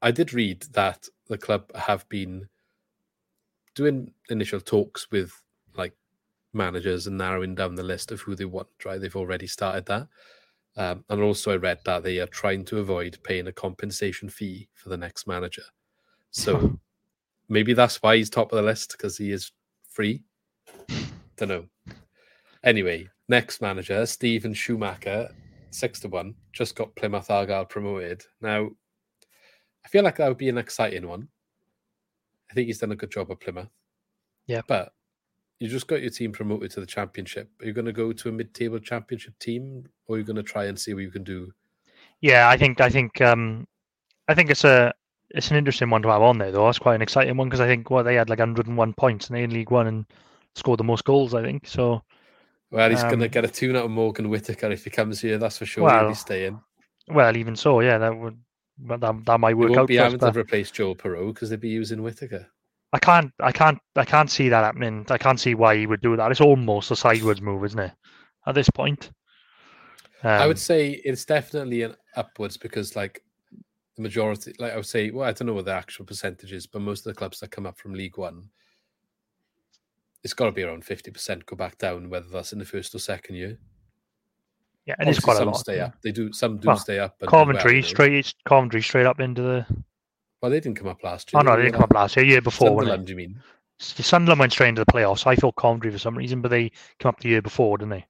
[0.00, 2.48] I did read that the club have been
[3.74, 5.32] doing initial talks with
[5.74, 5.94] like
[6.52, 9.00] managers and narrowing down the list of who they want, right?
[9.00, 10.06] They've already started that.
[10.76, 14.68] Um, and also, I read that they are trying to avoid paying a compensation fee
[14.74, 15.64] for the next manager.
[16.32, 16.78] So
[17.48, 19.52] maybe that's why he's top of the list because he is
[19.88, 20.24] free.
[21.36, 21.66] Don't know.
[22.64, 25.30] Anyway, next manager, Steven Schumacher,
[25.70, 28.22] six to one, just got Plymouth Argyle promoted.
[28.40, 28.70] Now,
[29.84, 31.28] I feel like that would be an exciting one.
[32.50, 33.70] I think he's done a good job at Plymouth.
[34.46, 34.62] Yeah.
[34.66, 34.92] But
[35.58, 37.50] you just got your team promoted to the championship.
[37.60, 40.42] Are you going to go to a mid-table championship team, or are you going to
[40.42, 41.52] try and see what you can do?
[42.20, 43.66] Yeah, I think I think um,
[44.28, 44.92] I think it's a
[45.34, 46.68] it's an interesting one to have on there though.
[46.68, 49.36] It's quite an exciting one because I think well they had like 101 points and
[49.36, 50.06] they in League One and
[50.54, 51.34] scored the most goals.
[51.34, 52.02] I think so.
[52.70, 55.20] Well, he's going to Um, get a tune out of Morgan Whittaker if he comes
[55.20, 55.36] here.
[55.38, 55.90] That's for sure.
[55.90, 56.60] He'll be staying.
[57.08, 58.38] Well, even so, yeah, that would
[58.86, 59.88] that, that might work won't out.
[59.88, 62.46] be us, having to replace Joel Piroe because they'd be using Whittaker.
[62.94, 65.06] I can't, I can't, I can't see that happening.
[65.08, 66.30] I can't see why he would do that.
[66.30, 67.92] It's almost a sideways move, isn't it?
[68.46, 69.10] At this point,
[70.22, 73.21] I Um, would say it's definitely an upwards because, like,
[73.96, 76.66] the majority, like I would say, well, I don't know what the actual percentage is,
[76.66, 78.48] but most of the clubs that come up from League One,
[80.24, 82.98] it's got to be around 50% go back down, whether that's in the first or
[83.00, 83.58] second year.
[84.86, 85.56] yeah, and Obviously, quite a some lot.
[85.58, 85.86] stay yeah.
[85.86, 85.94] up.
[86.02, 87.16] They do, some do Well, stay up.
[87.20, 89.66] well, Coventry straight, Coventry straight up into the.
[90.40, 91.40] Well, they didn't come up last year.
[91.40, 92.24] Oh no, they didn't come up last year.
[92.24, 93.40] Year before, Sunderland, you mean?
[93.78, 95.26] Sunderland went straight into the playoffs.
[95.26, 98.06] I thought Coventry for some reason, but they came up the year before, didn't they?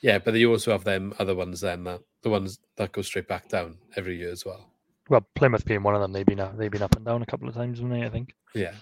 [0.00, 3.28] Yeah, but you also have them other ones then, that the ones that go straight
[3.28, 4.71] back down every year as well.
[5.08, 7.26] Well, Plymouth being one of them, they've been up, they've been up and down a
[7.26, 8.06] couple of times, haven't they?
[8.06, 8.34] I think.
[8.54, 8.72] Yeah.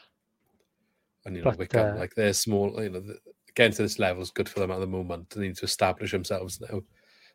[1.25, 3.03] And you know, But, Wycombe, uh, like they're small, you know,
[3.55, 5.31] getting to this level is good for them at the moment.
[5.31, 6.81] They need to establish themselves now.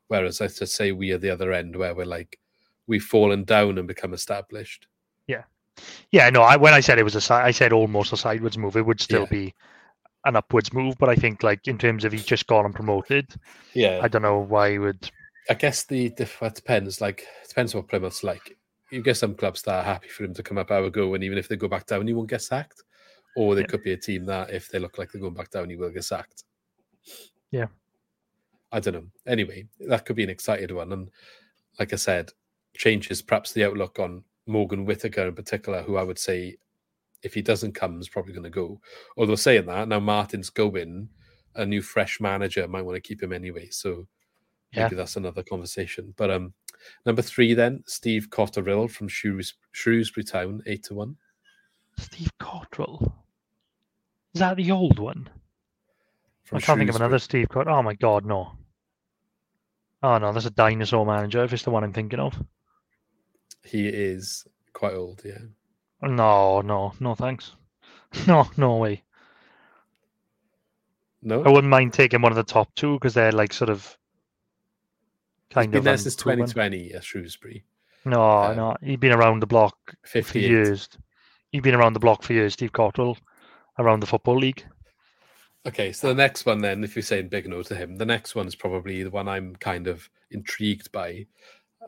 [0.07, 2.39] Whereas let's just say we are the other end where we're like,
[2.87, 4.87] we've fallen down and become established.
[5.27, 5.43] Yeah,
[6.11, 6.29] yeah.
[6.29, 6.41] no.
[6.43, 8.75] I when I said it was a, si- I said almost a sideways move.
[8.77, 9.29] It would still Yeah.
[9.29, 9.53] be
[10.25, 13.33] an upwards move, but I think like in terms of he's just gone and promoted,
[13.73, 13.99] Yeah.
[14.01, 15.09] I don't know why he would.
[15.49, 17.01] I guess the, the it depends.
[17.01, 18.57] Like it depends what Plymouth's like.
[18.91, 21.23] You get some clubs that are happy for him to come up our go, and
[21.23, 22.83] even if they go back down, he won't get sacked.
[23.35, 23.67] Or there Yeah.
[23.67, 25.89] could be a team that if they look like they're going back down, he will
[25.89, 26.43] get sacked.
[27.51, 27.67] Yeah.
[28.71, 29.07] I don't know.
[29.25, 31.09] Anyway, that could be an excited one, and
[31.79, 32.31] like I said,
[32.75, 36.57] changes perhaps the outlook on Morgan Whittaker in particular, who I would say,
[37.23, 38.79] if he doesn't come, is probably going to go.
[39.17, 41.09] Although saying that, now Martin's going,
[41.55, 43.69] a new fresh manager might want to keep him anyway.
[43.71, 44.07] So
[44.71, 44.83] Yeah.
[44.83, 46.13] maybe that's another conversation.
[46.17, 46.53] But um,
[47.05, 51.17] number three, then Steve Cotterill from Shrews- Shrewsbury Town, eight to one.
[51.97, 53.13] Steve Cotterill.
[54.33, 55.29] Is that the old one?
[56.43, 57.79] From I can't think of another Steve Cotterill.
[57.79, 58.57] Oh my god, no.
[60.03, 61.43] Oh no, that's a dinosaur manager.
[61.43, 62.35] If it's the one I'm thinking of.
[63.63, 65.39] He is quite old, yeah.
[66.01, 67.51] No, no, no, thanks.
[68.27, 69.03] No, no way.
[71.21, 73.97] No, I wouldn't mind taking one of the top two because they're like sort of
[75.55, 77.65] he's kind been there since 2020 at Shrewsbury.
[78.05, 80.89] No, Uh, no, he's been around the block for years.
[81.51, 83.17] He's been around the block for years, Steve Cotterill,
[83.79, 84.63] around the football league.
[85.65, 88.35] Okay, so the next one then, if you're saying big no to him, the next
[88.35, 91.25] one is probably the one I'm kind of intrigued by.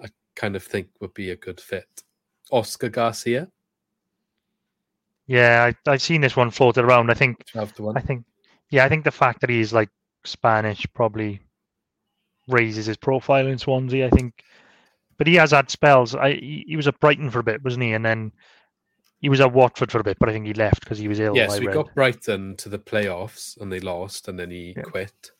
[0.02, 1.88] I kind of think would be a good fit.
[2.52, 3.50] Oscar Garcia,
[5.28, 7.12] Yeah, I, I've seen this one floated around.
[7.12, 7.98] I think, 12 to 1.
[7.98, 8.26] I think,
[8.72, 9.90] yeah, I think the fact that he's like
[10.24, 11.42] Spanish probably
[12.48, 14.08] raises his profile in Swansea.
[14.08, 14.44] I think,
[15.18, 16.16] but he has had spells.
[16.16, 17.94] I he, he was at Brighton for a bit, wasn't he?
[17.94, 18.32] And then
[19.20, 21.20] he was at Watford for a bit, but I think he left because he was
[21.20, 21.36] ill.
[21.36, 24.84] Yes, I we got Brighton to the playoffs and they lost, and then he Yeah.
[24.84, 25.32] quit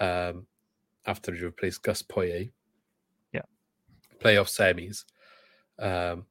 [0.00, 0.46] um,
[1.06, 2.50] after he replaced Gus Poyet.
[3.32, 3.42] Yeah.
[4.20, 5.04] Playoff semis.
[5.78, 6.26] Um,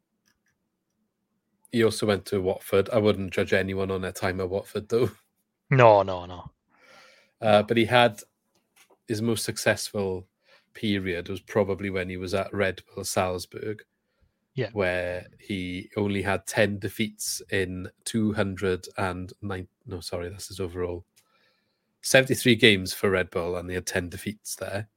[1.72, 2.90] he also went to Watford.
[2.92, 5.10] I wouldn't judge anyone on their time at Watford, though.
[5.70, 6.52] No, no, no.
[7.40, 8.20] Uh, but he had
[9.12, 10.26] his most successful
[10.74, 13.84] period was probably when he was at Red Bull Salzburg.
[14.56, 14.70] Yeah.
[14.72, 19.68] Where he only had 10 defeats in 209.
[19.86, 21.04] No, sorry, that's his overall.
[22.04, 24.88] 73 games for Red Bull, and they had 10 defeats there,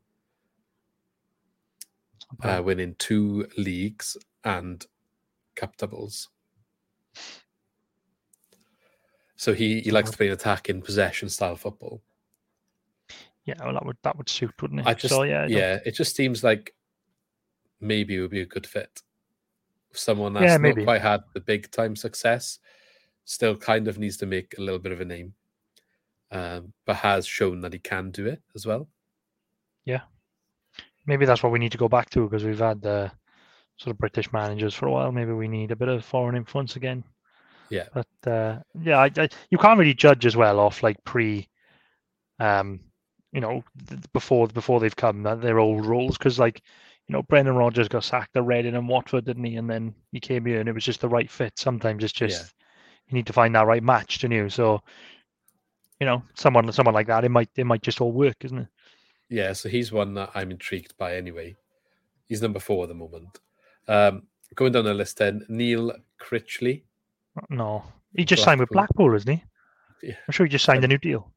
[2.45, 4.87] uh, winning two leagues and
[5.57, 6.29] cup doubles.
[9.35, 12.01] So he, he likes to play an attacking possession style football.
[13.45, 14.87] Yeah, well, that would that would suit, wouldn't it?
[14.87, 16.75] I just so, yeah, yeah, it just seems like
[17.81, 19.03] maybe it would be a good fit.
[19.93, 22.59] Someone that's Yeah, not quite had the big time success,
[23.25, 25.35] still kind of needs to make a little bit of a name,
[26.31, 28.89] um, but has shown that he can do it as well.
[29.85, 30.01] Yeah,
[31.07, 33.11] maybe that's what we need to go back to because we've had uh,
[33.77, 35.13] sort of British managers for a while.
[35.13, 37.05] Maybe we need a bit of foreign influence again.
[37.71, 37.89] Yeah.
[37.93, 41.49] But uh, yeah, I, I, you can't really judge as well off like pre,
[42.39, 42.81] um,
[43.35, 43.65] you know,
[44.13, 46.17] before before they've come uh, their old rules.
[46.17, 46.63] because like,
[47.09, 49.57] you know, Brendan Rodgers got sacked at Reading and Watford, didn't he?
[49.57, 51.59] And then he came here and it was just the right fit.
[51.59, 52.55] Sometimes it's just
[53.09, 54.49] you need to find that right match, don't you?
[54.49, 54.81] So,
[56.01, 58.69] you know, someone someone like that, it might it might just all work, isn't it?
[59.29, 61.57] Yeah, so he's one that I'm intrigued by anyway.
[62.29, 63.41] He's number four at the moment.
[63.89, 64.23] Um,
[64.55, 66.85] going down the list then, Neil Critchley.
[67.51, 67.83] No,
[68.15, 69.07] he just signed with Blackpool.
[69.07, 69.45] Blackpool, isn't he?
[70.09, 70.15] Yeah.
[70.29, 71.34] I'm sure he just signed a new deal.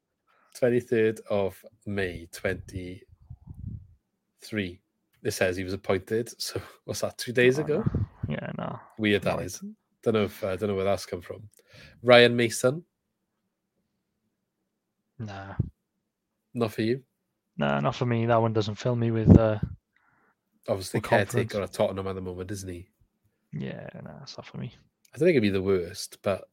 [0.56, 4.80] 23rd of May 23.
[5.24, 6.30] It says he was appointed.
[6.40, 7.18] So what's that?
[7.18, 7.84] Two days Oh, ago.
[7.94, 8.04] no.
[8.28, 8.78] Yeah, no.
[8.98, 9.58] Weird that Right.
[10.02, 11.48] Don't know if I don't know where that's come from.
[12.02, 12.84] Ryan Mason,
[15.18, 15.54] Nah.
[16.54, 17.02] not for you.
[17.56, 18.26] Nah, not for me.
[18.26, 19.58] That one doesn't fill me with uh
[20.68, 22.88] Obviously, caretaker at Tottenham at the moment, isn't he?
[23.52, 24.72] yeah, nah, it's not for me.
[25.14, 26.48] I don't think it'd be the worst, but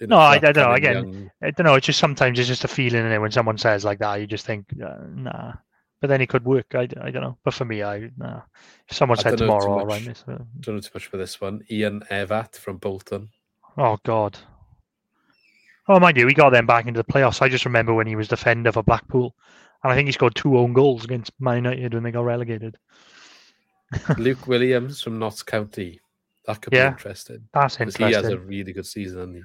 [0.00, 2.64] No, I- I don't know, again, young- I don't know, it's just sometimes it's just
[2.64, 5.52] a feeling in it when someone says like that, you just think, uh, nah.
[6.00, 6.76] But then it could work.
[6.76, 7.38] I, I don't know.
[7.42, 8.42] But for me, I nah.
[8.88, 9.88] If someone I said don't know too tomorrow, I'll much.
[9.88, 10.24] write this.
[10.28, 11.62] uh, don't know too much for this one.
[11.72, 13.30] Ian Evatt from Bolton.
[13.76, 14.38] Oh God.
[15.88, 17.42] Oh mind you, we got them back into the playoffs.
[17.42, 19.34] I just remember when he was defender for Blackpool,
[19.82, 22.76] and I think he scored two own goals against Man United when they got relegated.
[24.18, 26.00] Luke Williams from Notts County.
[26.46, 27.48] That could Yeah, be interesting.
[27.52, 28.06] That's interesting.
[28.06, 29.42] he has a really good season, hasn't he?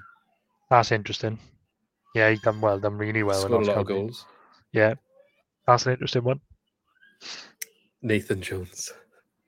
[0.74, 1.38] That's interesting.
[2.16, 3.40] Yeah, he's done well, done really well.
[3.40, 4.26] Scored a lot of goals.
[4.72, 4.96] Yeah,
[5.68, 6.42] that's an interesting one.
[8.02, 8.92] Nathan Jones.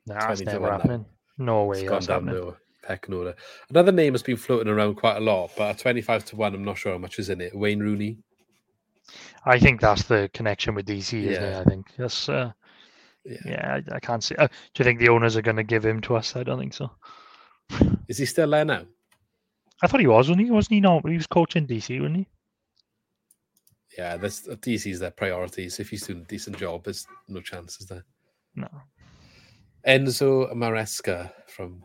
[0.06, 0.76] Nah, that's 20 to never one now.
[0.76, 1.06] happening.
[1.38, 1.80] No way.
[1.80, 2.46] It's gone down happening.
[2.46, 2.56] the
[2.86, 3.34] pecking order.
[3.70, 6.64] Another name has been floating around quite a lot, but at 25 to 1, I'm
[6.64, 7.56] not sure how much is in it.
[7.56, 8.18] Wayne Rooney.
[9.44, 11.58] I think that's the connection with DC, isn't Yeah.
[11.58, 11.60] it?
[11.60, 12.28] I think that's.
[12.28, 12.52] Uh,
[13.24, 13.36] Yeah.
[13.44, 14.36] yeah, I, I can't see.
[14.36, 16.36] Uh, do you think the owners are going to give him to us?
[16.36, 16.92] I don't think so.
[18.08, 18.82] Is he still there now?
[19.82, 20.50] I thought he was, wasn't he?
[20.50, 20.80] Wasn't he?
[20.80, 21.06] not?
[21.08, 22.26] he was coaching DC, wasn't he?
[23.96, 25.80] Yeah, this DC's their priorities.
[25.80, 28.04] If he's doing a decent job, there's no chances there.
[28.54, 28.68] No.
[29.86, 31.82] Enzo Maresca from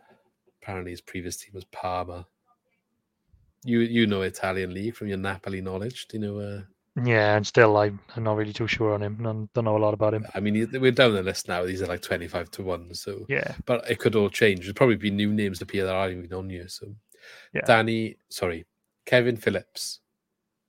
[0.62, 2.26] apparently his previous team was Parma.
[3.64, 6.08] You you know Italian league from your Napoli knowledge.
[6.08, 6.39] Do you know?
[6.39, 6.62] Uh,
[7.06, 9.18] Yeah, and still, I, I'm not really too sure on him.
[9.20, 10.26] None, don't know a lot about him.
[10.34, 11.64] I mean, we're down the list now.
[11.64, 12.94] These are like twenty-five to one.
[12.96, 14.62] So, Yeah, but it could all change.
[14.62, 16.68] There'll probably be new names appear that aren't even on you.
[16.68, 16.88] So,
[17.54, 17.62] Yeah.
[17.66, 18.66] Danny, sorry,
[19.06, 20.00] Kevin Phillips,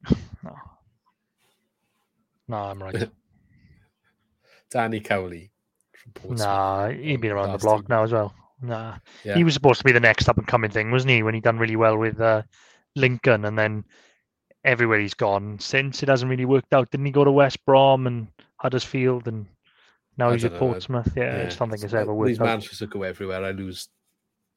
[0.42, 0.54] no,
[2.48, 3.08] no, I'm right.
[4.70, 5.50] Danny Cowley
[6.28, 7.86] nah, he'd been around the block team.
[7.90, 8.34] now as well.
[8.60, 9.34] Nah, Yeah.
[9.34, 11.22] he was supposed to be the next up and coming thing, wasn't he?
[11.22, 12.42] When he done really well with uh,
[12.96, 13.84] Lincoln, and then
[14.64, 16.90] everywhere he's gone since, it hasn't really worked out.
[16.90, 19.46] Didn't he go to West Brom and Huddersfield, and
[20.16, 21.12] now I he's at Portsmouth?
[21.16, 22.44] Yeah, I just don't think it's ever These worked out.
[22.46, 23.44] managers go everywhere.
[23.44, 23.88] I lose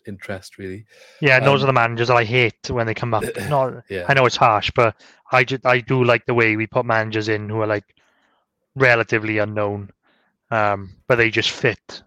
[0.07, 0.85] interest really.
[1.21, 3.23] Yeah, and those um, are the managers that I hate when they come up.
[3.49, 4.05] Not, Yeah.
[4.07, 4.95] I know it's harsh, but
[5.31, 7.95] I just I do like the way we put managers in who are like
[8.75, 9.91] relatively unknown,
[10.51, 12.03] um, but they just fit.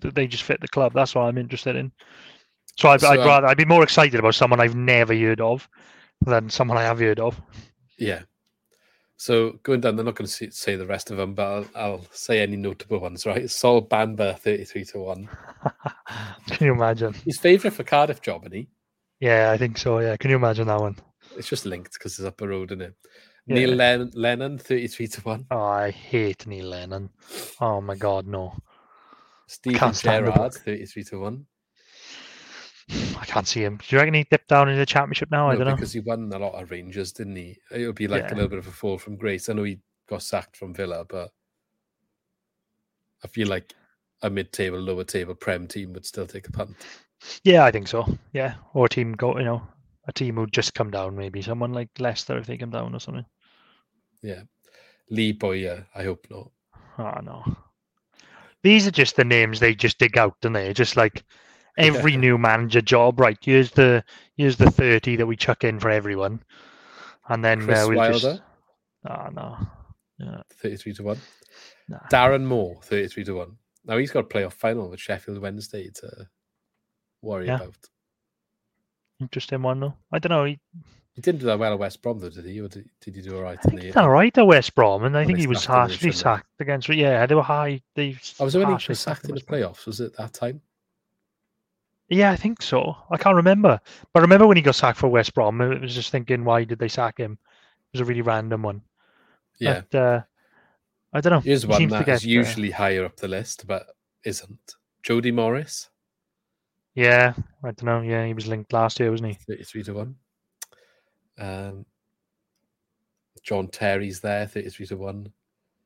[0.00, 0.92] They just fit the club.
[0.94, 1.90] That's what I'm interested in.
[2.76, 5.40] So I'd, So, I'd um, rather I'd be more excited about someone I've never heard
[5.40, 5.68] of
[6.24, 7.40] than someone I have heard of.
[7.98, 8.22] Yeah.
[9.18, 12.06] So going down, they're not going to say the rest of them, but I'll, I'll
[12.10, 13.24] say any notable ones.
[13.24, 15.28] Right, Sol Bamba, thirty-three to one.
[16.48, 17.14] Can you imagine?
[17.24, 18.68] He's favourite for Cardiff job, and he.
[19.20, 19.98] Yeah, I think so.
[20.00, 20.96] Yeah, can you imagine that one?
[21.38, 22.94] It's just linked because it's up the road, isn't it?
[23.46, 23.54] Yeah.
[23.54, 25.46] Neil Len- Lennon, thirty-three to one.
[25.50, 27.08] Oh, I hate Neil Lennon.
[27.58, 28.54] Oh my God, no!
[29.46, 31.46] Stephen can't stand the Gerrard, thirty-three to one.
[33.18, 33.76] I can't see him.
[33.78, 35.50] Do you reckon he dipped down into the championship now?
[35.50, 35.74] I don't know.
[35.74, 37.58] because he won a lot of Rangers, didn't he?
[37.70, 38.34] It would be like Yeah.
[38.34, 39.48] a little bit of a fall from grace.
[39.48, 41.30] I know he got sacked from Villa, but
[43.24, 43.74] I feel like
[44.22, 46.76] a mid-table, lower table Prem team would still take a punt.
[47.44, 48.06] Yeah, I think so.
[48.32, 49.66] Yeah, or a team go, you know,
[50.06, 53.00] a team who'd just come down, maybe someone like Leicester if they come down or
[53.00, 53.24] something.
[54.22, 54.42] Yeah,
[55.10, 56.50] Lee Bowyer, I hope not.
[56.98, 57.44] Oh no,
[58.62, 60.72] these are just the names they just dig out, don't they?
[60.72, 61.24] Just like
[61.76, 63.38] every new manager job, right?
[63.40, 64.04] Here's the
[64.36, 66.42] here's the thirty that we chuck in for everyone,
[67.28, 68.42] and then Chris uh, we'll Wilder, just.
[69.08, 69.56] Oh no,
[70.18, 71.18] yeah, thirty-three to one.
[71.88, 71.98] nah.
[72.10, 73.56] Darren Moore, thirty-three to one.
[73.84, 76.28] Now he's got a playoff final with Sheffield Wednesday to
[77.22, 77.56] worry Yeah.
[77.56, 77.76] about.
[79.20, 79.94] interesting one though.
[80.12, 80.44] I don't know.
[80.44, 80.58] He,
[81.14, 82.60] He didn't do that well at West Brom, though, did he?
[82.60, 83.58] Or did, did he do all right?
[83.58, 85.46] I in think the, he's done all right at West Brom, and I think he
[85.46, 86.88] was harshly sacked against.
[86.88, 87.80] Yeah, they were high.
[87.94, 88.16] They.
[88.40, 89.86] I was when he harshly sacked in the playoffs.
[89.86, 90.60] Was it that time?
[92.08, 92.96] Yeah, I think so.
[93.10, 93.80] I can't remember,
[94.12, 95.60] but I remember when he got sacked for West Brom.
[95.60, 97.32] I was just thinking, why did they sack him?
[97.32, 98.82] It was a really random one.
[99.58, 99.82] Yeah.
[99.90, 100.22] But, uh,
[101.12, 101.40] I don't know.
[101.40, 103.86] Here's He one that is uh, usually higher up the list, but
[104.24, 104.74] isn't.
[105.02, 105.88] Jody Morris,
[106.96, 108.00] yeah, I don't know.
[108.00, 109.38] Yeah, he was linked last year, wasn't he?
[109.46, 110.14] 33 to 1.
[111.38, 111.86] Um,
[113.42, 115.32] John Terry's there, 33 to 1.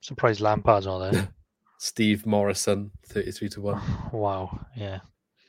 [0.01, 1.29] Surprised Lampard's not there.
[1.79, 3.83] Steve Morison, 33 to 1.
[4.13, 4.67] wow.
[4.77, 5.01] Yeah.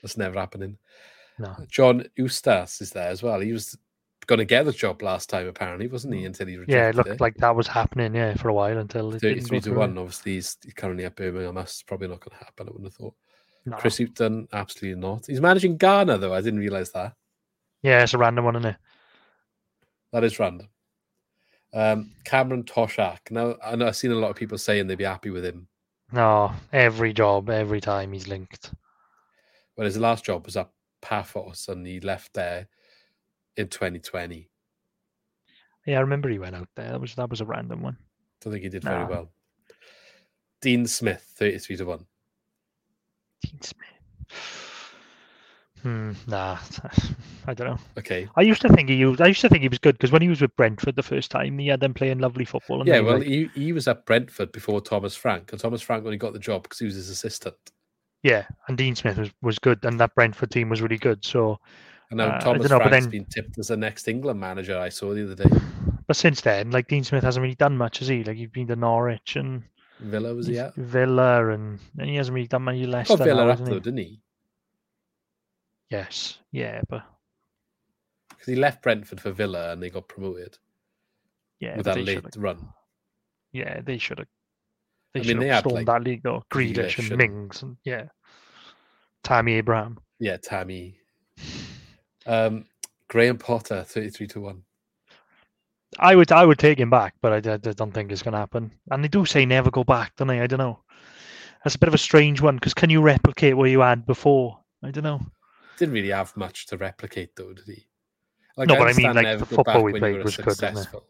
[0.02, 0.78] That's never happening.
[1.40, 1.56] No.
[1.70, 3.40] John Eustace is there as well.
[3.40, 3.78] He was
[4.28, 6.26] going to get the job last time, apparently, wasn't he?
[6.26, 7.22] Until he rejected Yeah, it looked it.
[7.22, 8.14] like that was happening.
[8.14, 9.98] Yeah, for a while until 33 to 1.
[9.98, 11.56] Obviously, he's currently at Birmingham.
[11.56, 13.16] That's probably not going to happen, I wouldn't have thought.
[13.66, 13.78] No.
[13.78, 15.26] Chris Hughton, absolutely not.
[15.28, 16.34] He's managing Ghana, though.
[16.34, 17.14] I didn't realise that.
[17.84, 18.76] Yeah, it's a random one, isn't it?
[20.14, 20.68] That is random.
[21.74, 23.32] Um, Cameron Toshack.
[23.32, 25.68] Now, I know I've seen a lot of people saying they'd be happy with him.
[26.12, 28.72] No, every job, every time he's linked.
[29.78, 30.70] Well, his last job was at
[31.02, 32.68] Paphos, and he left there
[33.58, 34.50] in 2020.
[35.88, 36.92] Yeah, I remember he went out there.
[36.92, 37.98] That was that was a random one.
[38.00, 38.06] I
[38.42, 39.10] Don't think he did very Nah.
[39.10, 39.32] well.
[40.62, 42.06] Dean Smith, 33 to 1.
[43.44, 43.88] Dean Smith.
[45.82, 46.12] Hmm.
[46.28, 46.60] Nah,
[47.48, 47.80] I don't know.
[47.98, 48.30] Okay.
[48.36, 50.22] I used to think he used, I used to think he was good because when
[50.22, 52.82] he was with Brentford the first time, he had them playing lovely football.
[52.82, 56.06] And Yeah, well, like- he, he was at Brentford before Thomas Frank, and Thomas Frank
[56.06, 57.56] only got the job because he was his assistant.
[58.24, 61.24] Yeah, and Dean Smith was, was good, and that Brentford team was really good.
[61.26, 61.60] So,
[62.10, 64.78] And now Uh, I Thomas but Frank's then- been tipped as the next England manager.
[64.78, 65.50] I saw the other day.
[66.08, 68.24] but since then, like Dean Smith hasn't really done much, has he?
[68.24, 69.64] Like he's been to Norwich and
[70.00, 70.74] Villa was he at?
[70.76, 73.08] Villa, and, and he hasn't really done much less.
[73.08, 73.80] Got Villa now, up though, he?
[73.80, 74.22] didn't he?
[75.90, 77.04] Yes, yeah, but
[78.30, 80.58] Because he left Brentford for Villa and they got promoted
[81.60, 82.70] yeah, with that late run.
[83.52, 84.28] Yeah, they should have.
[85.14, 86.44] They I mean, should they have had, like, that league though.
[86.52, 88.06] Grealish Grealish and Mings and yeah,
[89.24, 89.98] Tammy Abraham.
[90.20, 90.98] Yeah, Tammy.
[92.26, 92.66] Um,
[93.08, 94.64] Graham Potter, 33 to 1.
[96.00, 98.38] I would I would take him back, but I, I don't think it's going to
[98.38, 98.72] happen.
[98.92, 100.40] And they do say never go back, don't they?
[100.40, 100.80] I don't know.
[101.64, 104.58] That's a bit of a strange one because can you replicate what you had before?
[104.84, 105.20] I don't know.
[105.78, 107.86] Didn't really have much to replicate though, did he?
[108.56, 110.78] Like, No, but I mean, like, the football we played was good, wasn't it?
[110.78, 111.06] successful.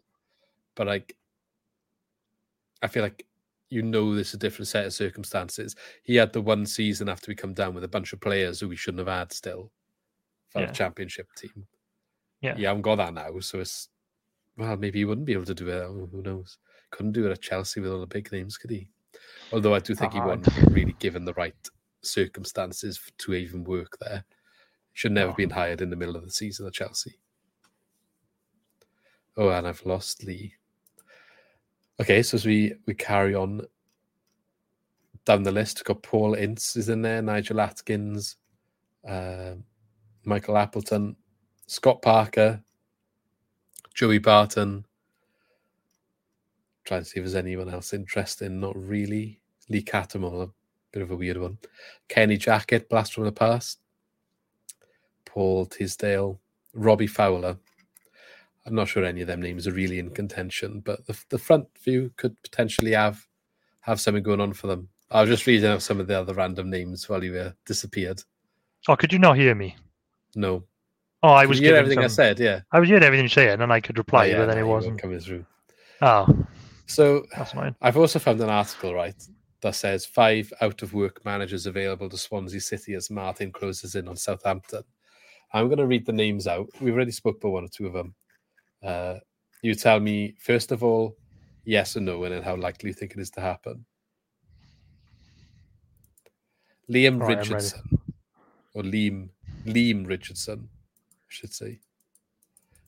[0.74, 1.16] But like,
[2.82, 3.24] I feel like
[3.72, 5.74] you know there's a different set of circumstances.
[6.02, 8.68] He had the one season after we come down with a bunch of players who
[8.68, 9.72] we shouldn't have had still
[10.50, 10.66] for Yeah.
[10.66, 11.66] the championship team.
[12.42, 12.56] Yeah.
[12.56, 13.88] You haven't got that now, so it's
[14.56, 15.82] well, maybe he wouldn't be able to do it.
[15.82, 16.58] oh, Who knows?
[16.90, 18.90] Couldn't do it at Chelsea with all the big names, could he?
[19.52, 21.56] Although I do think he Uh, wasn't really given the right
[22.02, 24.24] circumstances to even work there.
[24.92, 25.36] Should never No.
[25.36, 27.18] been hired in the middle of the season at Chelsea.
[29.38, 30.54] Oh, and I've lost Lee.
[32.00, 33.62] Okay, so as we we carry on
[35.24, 38.36] down the list, got Paul Ince is in there, Nigel Adkins,
[39.06, 39.54] uh,
[40.24, 41.16] Michael Appleton,
[41.66, 42.62] Scott Parker,
[43.94, 44.84] Joey Barton.
[46.84, 48.58] Trying to see if there's anyone else interesting.
[48.58, 49.40] Not really.
[49.68, 50.50] Lee Cattermole, a
[50.90, 51.58] bit of a weird one.
[52.08, 53.78] Kenny Jackett, blast from the past.
[55.24, 56.40] Paul Tisdale,
[56.74, 57.56] Robbie Fowler.
[58.66, 61.66] I'm not sure any of them names are really in contention, but the, the front
[61.82, 63.26] view could potentially have
[63.80, 64.88] have something going on for them.
[65.10, 68.22] I was just reading out some of the other random names while you were disappeared.
[68.88, 69.76] Oh, could you not hear me?
[70.36, 70.64] No,
[71.24, 72.38] Oh, I was you hear giving everything I said.
[72.40, 74.56] Yeah, I was hearing everything you're saying, and I could reply, Oh, yeah, but then
[74.56, 75.00] no, it wasn't.
[75.02, 75.44] coming through.
[76.00, 76.26] Oh,
[76.86, 77.76] So that's annoying.
[77.82, 79.14] I've also found an article, right,
[79.60, 84.08] that says five out of work managers available to Swansea City as Martin closes in
[84.08, 84.82] on Southampton.
[85.52, 86.68] I'm going to read the names out.
[86.80, 88.14] We've already spoke about one or two of them.
[88.82, 89.18] Uh,
[89.62, 91.16] you tell me, first of all,
[91.64, 93.84] yes or no, and then how likely you think it is to happen.
[96.90, 97.82] Liam Right, Richardson,
[98.74, 99.28] or Liam,
[99.64, 101.78] Leam Richardson, I should say.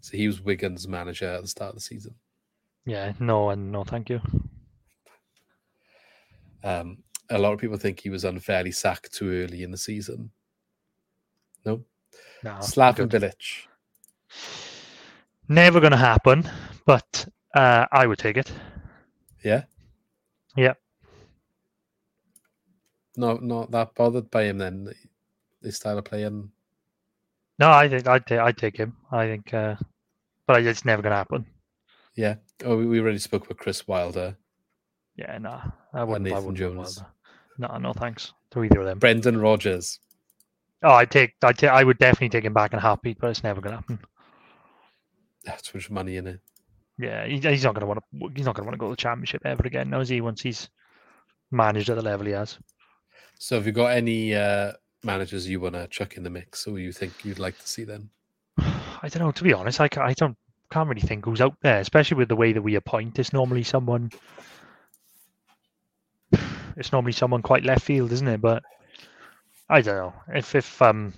[0.01, 2.15] So he was Wigan's manager at the start of the season.
[2.85, 4.21] Yeah, no, and no, thank you.
[6.63, 6.99] Um,
[7.31, 10.31] a lot of people think he was unfairly sacked too early in the season.
[11.65, 11.83] No,
[12.43, 13.35] No, Slaven good.
[15.49, 16.49] Never going to happen,
[16.87, 18.51] but uh, I would take it.
[19.45, 19.65] Yeah,
[20.57, 20.75] Yeah.
[23.17, 24.93] not not that bothered by him then.
[25.63, 26.51] His style of playing.
[27.59, 28.97] No, I think I'd, ta- I'd take him.
[29.13, 29.77] I think, uh,
[30.47, 31.47] but it's never going to happen.
[32.17, 32.37] Yeah.
[32.65, 34.37] Oh, we already spoke with Chris Wilder,
[35.17, 35.61] Yeah, no,
[35.93, 36.27] I wouldn't.
[36.27, 37.03] I Nathan wouldn't go Jones.
[37.59, 38.99] No, no, thanks to either of them.
[38.99, 40.01] Brendan Rodgers.
[40.83, 43.31] Oh, I take, I take, I would definitely take him back in a heartbeat, but
[43.31, 43.99] it's never going to happen.
[45.45, 46.41] That's too much money in it.
[46.99, 48.31] Yeah, he, he's not going to want to.
[48.35, 50.21] He's not going to want to go to the championship ever again, now is he?
[50.21, 50.69] Once he's
[51.51, 52.59] managed at the level he has.
[53.39, 54.73] So, have you got any uh,
[55.03, 57.85] managers you want to chuck in the mix, or you think you'd like to see
[57.85, 58.11] them?
[58.59, 59.33] I don't know.
[59.33, 60.37] To be honest, I, ca- I don't
[60.71, 63.19] can't really think who's out there, especially with the way that we appoint.
[63.19, 64.11] It's normally someone.
[66.77, 68.41] It's normally someone quite left field, isn't it?
[68.41, 68.65] But
[69.69, 71.15] I don't know if if um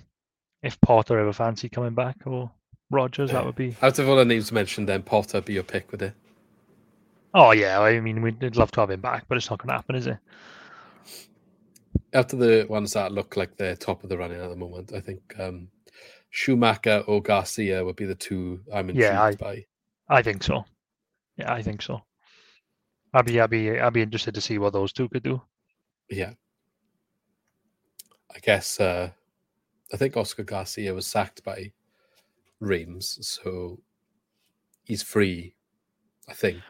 [0.61, 2.51] if Potter ever fancied coming back or
[2.89, 3.75] Rodgers, that would be.
[3.81, 6.13] Out of all the names mentioned, then Potter be your pick with it.
[7.33, 9.73] Oh yeah, I mean we'd love to have him back, but it's not going to
[9.75, 10.17] happen, is it?
[12.13, 15.01] After the ones that look like they're top of the running at the moment, I
[15.01, 15.67] think um,
[16.29, 19.65] Schumacher or Garcia would be the two I'm intrigued Yeah, I- by.
[20.09, 20.63] I think so.
[21.37, 22.01] Yeah, I think so.
[23.13, 25.41] I'd be, I'd be, I'd be interested to see what those two could do.
[26.09, 26.31] Yeah.
[28.33, 29.09] I guess uh,
[29.93, 31.71] I think Oscar Garcia was sacked by
[32.59, 33.79] Reims, so
[34.83, 35.53] he's free.
[36.29, 36.61] I think.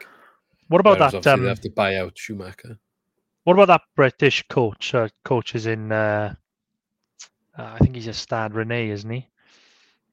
[0.68, 1.26] What about Whereas that?
[1.26, 2.78] Um, they have to buy out Schumacher.
[3.44, 4.94] what about that British coach?
[4.94, 6.34] Uh, coaches in, uh,
[7.58, 9.26] uh, I think he's a Stade Rennais, isn't he?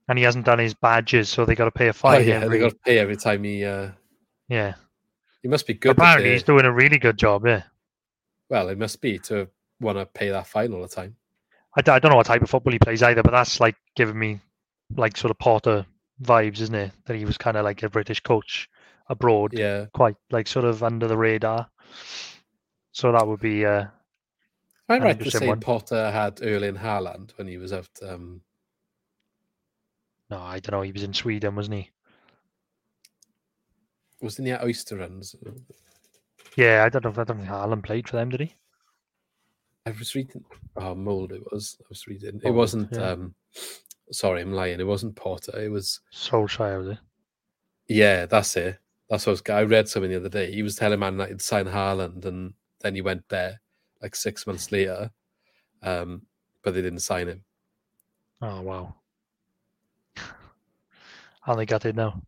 [0.07, 2.28] And he hasn't done his badges, so they got to pay a Oh, fine.
[2.28, 3.65] yeah, every, they got to pay every time he.
[3.65, 3.89] Uh,
[4.47, 4.76] yeah.
[5.41, 5.91] he must be good.
[5.91, 7.45] Apparently, he's doing a really good job.
[7.45, 7.63] Yeah.
[8.49, 9.47] Well, it must be to
[9.82, 11.15] want to pay that fine all the time.
[11.76, 13.76] I, d- I don't know what type of football he plays either, but that's like
[13.95, 14.39] giving me
[14.95, 15.86] like sort of Potter
[16.21, 16.91] vibes, isn't it?
[17.05, 18.69] That he was kind of like a British coach
[19.09, 21.67] abroad, Yeah, quite like sort of under the radar.
[22.91, 23.86] So that would be uh,
[24.89, 25.59] An right to say one.
[25.59, 27.89] Potter had Erling Haaland when he was out.
[28.01, 28.41] Um,
[30.29, 30.81] no, I don't know.
[30.81, 31.89] He was in Sweden, wasn't he?
[34.21, 35.36] wasn't he at Östersunds?
[36.55, 37.11] Yeah, I don't know.
[37.11, 38.55] I don't think Haaland played for them, did he?
[39.86, 40.43] I was reading.
[40.75, 41.33] Oh, Molde.
[41.33, 41.77] It was.
[41.81, 42.41] I was reading.
[42.43, 42.91] It wasn't.
[42.91, 43.11] yeah.
[43.11, 43.36] Um,
[44.12, 44.80] sorry, I'm lying.
[44.80, 45.60] It wasn't Potter.
[45.60, 46.01] It was.
[46.14, 46.97] Solskjaer was it?
[47.88, 48.80] Yeah, that's it.
[49.10, 50.51] That's what I, was, I read something the other day.
[50.51, 53.62] He was telling Man United sign Haaland, and then he went there
[54.01, 55.12] like six months later,
[55.84, 56.24] um,
[56.64, 57.43] but they didn't sign him.
[58.41, 58.95] Oh wow.
[61.47, 62.20] And they got it now.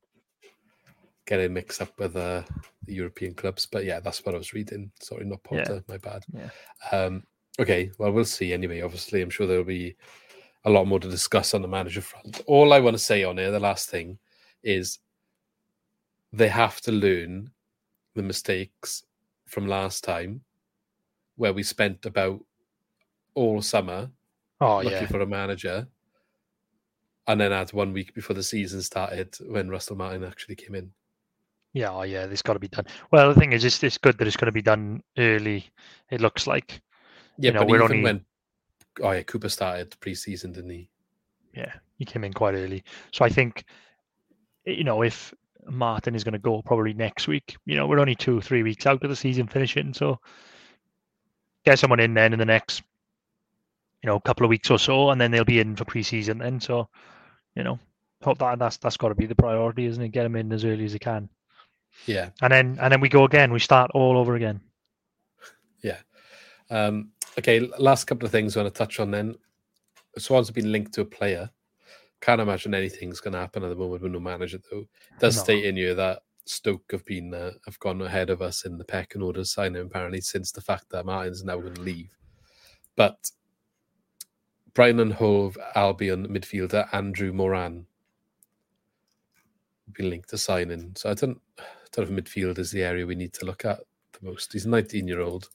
[1.26, 2.44] Getting mixed up with uh,
[2.86, 4.92] the European clubs, but yeah, that's what I was reading.
[5.02, 5.64] Sorry, not Yeah.
[5.64, 5.84] Potter.
[5.88, 6.24] My bad.
[6.32, 6.50] Yeah.
[6.92, 7.24] Um,
[7.60, 8.82] okay, well, we'll see anyway.
[8.82, 9.96] Obviously, I'm sure there'll be
[10.66, 12.42] a lot more to discuss on the manager front.
[12.46, 14.18] All I want to say on here, the last thing,
[14.64, 15.00] is
[16.34, 17.52] they have to learn
[18.16, 19.04] the mistakes
[19.46, 20.42] from last time,
[21.36, 22.44] where we spent about
[23.36, 24.10] all summer
[24.60, 25.06] Oh looking yeah.
[25.06, 25.88] for a manager,
[27.28, 30.92] and then had one week before the season started when Russell Martin actually came in.
[31.74, 32.88] Yeah, oh yeah, this got to be done.
[33.12, 35.70] Well, the thing is, it's, it's good that it's going to be done early.
[36.10, 36.82] It looks like.
[37.38, 38.26] Yeah, know, but we're even only- when
[39.02, 40.90] oh yeah, Cooper started preseason, didn't he?
[41.54, 42.84] Yeah, he came in quite early.
[43.12, 43.66] So I think,
[44.66, 45.34] you know, if
[45.66, 48.86] Martin is going to go probably next week, you know, we're only two, three weeks
[48.86, 49.94] out of the season finishing.
[49.94, 50.20] So
[51.66, 52.84] get someone in then in the next,
[54.04, 56.60] you know, couple of weeks or so, and then they'll be in for pre-season then.
[56.62, 56.88] So,
[57.56, 57.80] you know,
[58.24, 60.10] hope that that's that's got to be the priority, isn't it?
[60.10, 61.30] Get them in as early as they can,
[62.06, 63.52] Yeah, and then and then we go again.
[63.52, 64.62] We start all over again.
[65.84, 65.98] yeah.
[66.70, 69.36] Um, okay, last couple of things I want to touch on then.
[70.18, 71.50] Swans have been linked to a player.
[72.22, 74.80] Can't imagine anything's going to happen at the moment with no manager though.
[74.80, 75.44] It does No.
[75.44, 78.86] state in here that Stoke have been uh, have gone ahead of us in the
[78.86, 82.16] pecking order signing apparently since the fact that Martin's now going to leave.
[82.96, 83.30] But
[84.74, 87.86] Brighton and Hove Albion midfielder Andrew Moran
[89.94, 90.94] been linked to signing.
[90.96, 93.66] So I don't, I don't know if midfield is the area we need to look
[93.66, 93.80] at
[94.14, 94.54] the most.
[94.54, 95.50] He's a 19 year old.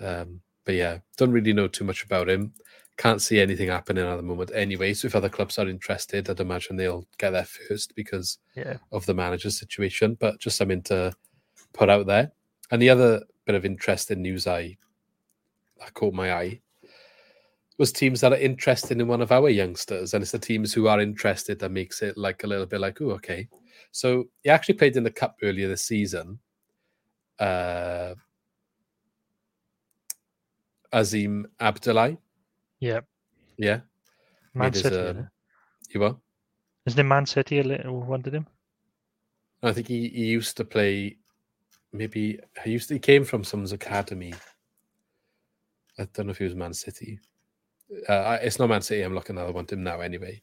[0.00, 2.52] Um, but yeah, don't really know too much about him.
[2.98, 4.92] Can't see anything happening at the moment anyway.
[4.92, 8.76] So if other clubs are interested, I'd imagine they'll get there first because Yeah.
[8.92, 10.18] of the manager situation.
[10.20, 11.14] But just something to
[11.72, 12.32] put out there.
[12.70, 14.76] And the other bit of interesting news I
[15.78, 16.60] that caught my eye
[17.78, 20.86] was teams that are interested in one of our youngsters, and it's the teams who
[20.86, 23.48] are interested that makes it like a little bit like, oh, okay.
[23.90, 26.40] So he actually played in the cup earlier this season.
[27.38, 28.16] Uh,
[30.92, 32.16] Azeem Abdulai,
[32.80, 33.00] Yeah,
[33.56, 33.80] yeah,
[34.54, 34.96] Man City.
[34.96, 35.28] isn't
[35.90, 36.16] you were.
[36.86, 38.46] Isn't it Man City a little wanted him?
[39.62, 41.16] I think he, he used to play.
[41.92, 44.32] Maybe he used to, he came from someone's academy.
[45.98, 47.18] I don't know if he was Man City.
[48.08, 49.02] Uh, it's not Man City.
[49.02, 49.46] I'm looking at.
[49.46, 50.40] I want him now anyway.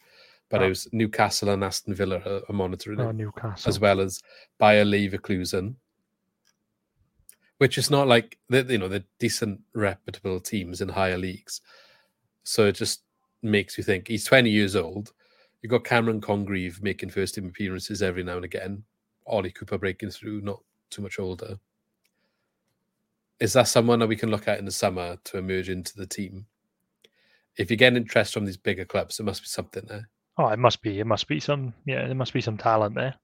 [0.49, 0.65] But Oh.
[0.65, 3.67] it was Newcastle and Aston Villa are, are monitoring Oh, Newcastle.
[3.69, 4.21] as well as
[4.59, 5.75] Bayer Leverkusen,
[7.57, 11.61] which is not like the you know the decent reputable teams in higher leagues.
[12.43, 13.01] So it just
[13.41, 15.13] makes you think he's 20 years old.
[15.61, 18.83] You've got Cameron Congreve making first team appearances every now and again.
[19.25, 21.57] Ollie Cooper breaking through, not too much older.
[23.39, 26.05] Is that someone that we can look at in the summer to emerge into the
[26.05, 26.45] team?
[27.57, 30.09] If you get interest from these bigger clubs, there must be something there.
[30.37, 30.99] Oh, it must be.
[30.99, 31.73] It must be some.
[31.85, 33.15] Yeah, there must be some talent there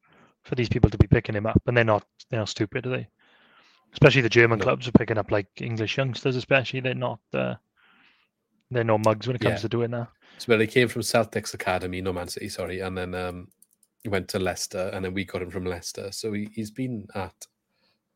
[0.44, 2.06] for these people to be picking him up, and they're not.
[2.30, 3.08] They're not stupid, are they?
[3.94, 6.80] Especially the German clubs are picking up like English youngsters, especially.
[6.80, 7.20] They're not.
[7.34, 7.56] Uh,
[8.70, 9.62] they're no mugs when it comes Yeah.
[9.64, 10.08] to doing that.
[10.38, 13.50] So well, he came from Celtics Academy, no Man City, sorry, and then um,
[14.02, 16.12] he went to Leicester, and then we got him from Leicester.
[16.12, 17.34] So he, he's been at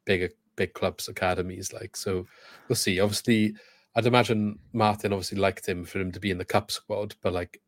[0.05, 2.25] bigger big clubs academies, like so.
[2.69, 2.99] We'll see.
[3.01, 3.53] Obviously,
[3.95, 7.33] I'd imagine Martin obviously liked him for him to be in the cup squad, but
[7.33, 7.61] like,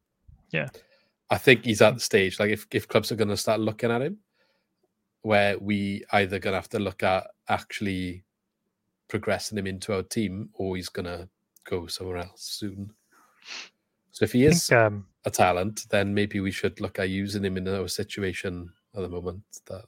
[0.52, 0.70] Yeah.
[1.30, 2.40] I think he's at the stage.
[2.40, 4.20] Like, if if clubs are going to start looking at him,
[5.22, 8.24] where we either going to have to look at actually
[9.08, 11.28] progressing him into our team, or he's going to
[11.70, 12.92] go somewhere else soon.
[14.12, 17.46] So if he is think, um, a talent, then maybe we should look at using
[17.46, 19.44] him in our situation at the moment.
[19.68, 19.86] That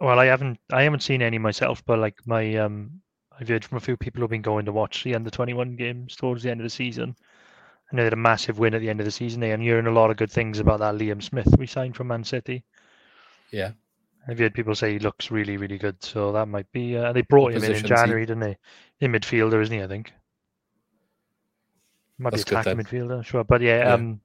[0.00, 3.00] Well, I haven't I haven't seen any myself, but like my um
[3.38, 5.74] I've heard from a few people who've been going to watch the under twenty one
[5.76, 7.16] games towards the end of the season.
[7.90, 9.42] And they had a massive win at the end of the season.
[9.42, 12.24] And hearing a lot of good things about that Liam Smith we signed from Man
[12.24, 12.64] City.
[13.50, 13.72] yeah,
[14.26, 16.02] I've heard people say he looks really, really good.
[16.02, 17.96] So that might be uh, they brought him in in position's he?
[17.96, 18.56] January, didn't they?
[19.00, 20.12] In midfielder, isn't he, I think?
[22.18, 23.44] Might That's be attacking midfielder, sure.
[23.44, 23.94] But yeah, Yeah.
[23.94, 24.20] um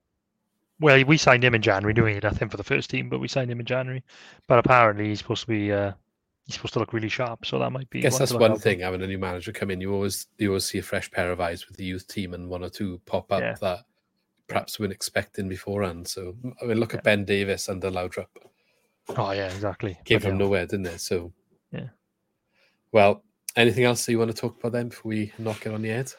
[0.80, 3.52] well we signed him in January, doing nothing for the first team, but we signed
[3.52, 4.04] him in January.
[4.48, 5.94] But apparently he's supposed to be uh
[6.46, 8.80] he's supposed to look really sharp, so that might be I guess that's one thing
[8.80, 9.82] having a new manager come in.
[9.82, 12.48] You always you always see a fresh pair of eyes with the youth team and
[12.48, 13.56] one or two pop up Yeah.
[13.62, 13.80] that
[14.48, 16.08] perhaps we weren't expecting beforehand.
[16.08, 18.28] So I mean, look at Ben Davies under Laudrup.
[19.18, 19.98] Oh yeah, exactly.
[20.06, 21.02] Came from nowhere, didn't it?
[21.02, 21.34] So
[21.72, 21.90] Yeah.
[22.92, 23.24] Well,
[23.56, 25.90] anything else that you want to talk about then before we knock it on the
[25.90, 26.12] head?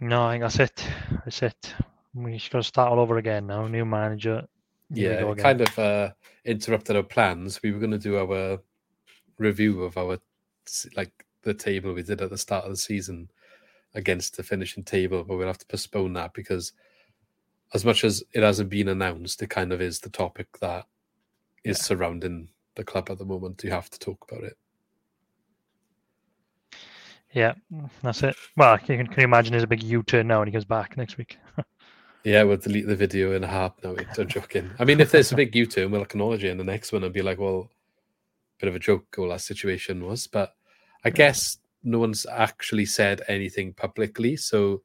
[0.00, 0.86] No, I think that's it.
[1.24, 1.74] That's it.
[2.14, 3.66] We just got to start all over again now.
[3.66, 4.46] New manager.
[4.92, 6.10] Here we yeah, kind of uh,
[6.44, 7.60] interrupted our plans.
[7.62, 8.58] We were going to do our
[9.38, 10.18] review of our
[10.96, 13.30] like the table we did at the start of the season
[13.94, 16.72] against the finishing table, but we'll have to postpone that because
[17.72, 20.86] as much as it hasn't been announced, it kind of is the topic that
[21.64, 23.62] is surrounding the club at the moment.
[23.64, 24.56] You have to talk about it.
[27.32, 27.54] Yeah,
[28.02, 28.34] that's it.
[28.56, 30.96] Well, you can, can you imagine there's a big U-turn now when he comes back
[30.96, 31.38] next week?
[32.22, 33.96] Yeah, we'll delete the video in a half now.
[34.18, 34.70] I'm joking.
[34.78, 37.14] I mean, if there's a big U-turn, we'll acknowledge it in the next one and
[37.14, 37.70] be like, well,
[38.58, 40.26] bit of a joke all that situation was.
[40.26, 40.54] But
[41.02, 44.36] I guess no one's actually said anything publicly.
[44.36, 44.82] So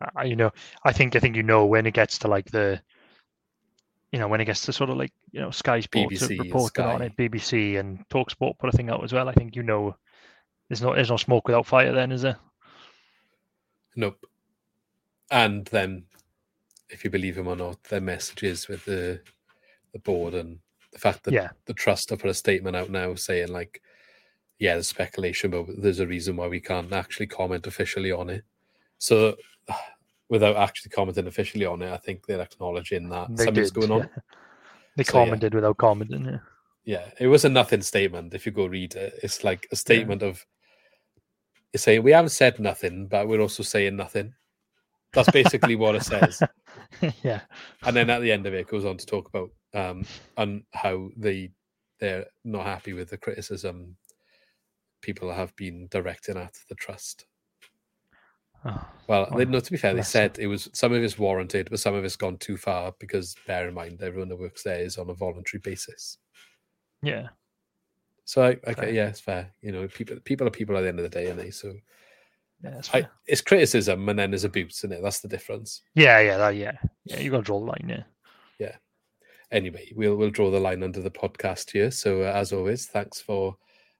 [0.00, 0.50] Uh, you know,
[0.84, 2.80] I think I think you know when it gets to like the,
[4.12, 6.84] you know, when it gets to sort of like you know Sky Sports BBC, reported
[6.84, 9.28] on it, BBC and Talksport put a thing out as well.
[9.28, 9.96] I think you know,
[10.68, 11.92] there's no there's no smoke without fire.
[11.92, 12.38] Then is there?
[13.96, 14.24] nope.
[15.30, 16.04] And then,
[16.90, 19.20] if you believe him or not, their messages with the
[19.92, 20.58] the board and
[20.92, 21.48] the fact that Yeah.
[21.64, 23.82] the trust have put a statement out now saying like,
[24.58, 28.44] yeah, there's speculation, but there's a reason why we can't actually comment officially on it.
[28.98, 29.36] So,
[30.32, 33.92] without actually commenting officially on it, I think they're acknowledging that They something's did, going
[33.92, 34.08] on.
[34.08, 34.22] yeah.
[34.96, 35.24] They So, yeah.
[35.24, 36.24] commented without commenting.
[36.24, 36.38] Yeah.
[36.84, 38.32] Yeah, it was a nothing statement.
[38.34, 40.44] If you go read it, it's like a statement of
[41.72, 44.34] it's saying we haven't said nothing, but we're also saying nothing.
[45.12, 46.42] That's basically what it says.
[47.22, 47.42] yeah.
[47.84, 50.04] And then at the end of it, it goes on to talk about um
[50.38, 51.50] and how they
[52.00, 53.96] they're not happy with the criticism
[55.02, 57.26] people have been directing at the trust.
[58.64, 61.80] Oh, Well, no, to be fair, they said it was some of it's warranted, but
[61.80, 64.98] some of it's gone too far because bear in mind everyone that works there is
[64.98, 66.18] on a voluntary basis.
[67.02, 67.28] yeah.
[68.24, 68.74] So I, Fair.
[68.74, 69.52] okay, yeah, it's fair.
[69.62, 71.74] You know, people people are people at the end of the day, and they so
[72.62, 75.02] Yeah, I, it's criticism and then there's abuse, isn't it?
[75.02, 75.82] That's the difference.
[75.96, 77.18] yeah, yeah, that, yeah, yeah.
[77.18, 77.86] You got to draw the line.
[77.88, 78.04] Yeah.
[78.60, 78.76] Yeah.
[79.50, 81.90] Anyway, we'll we'll draw the line under the podcast here.
[81.90, 83.56] So uh, as always, thanks for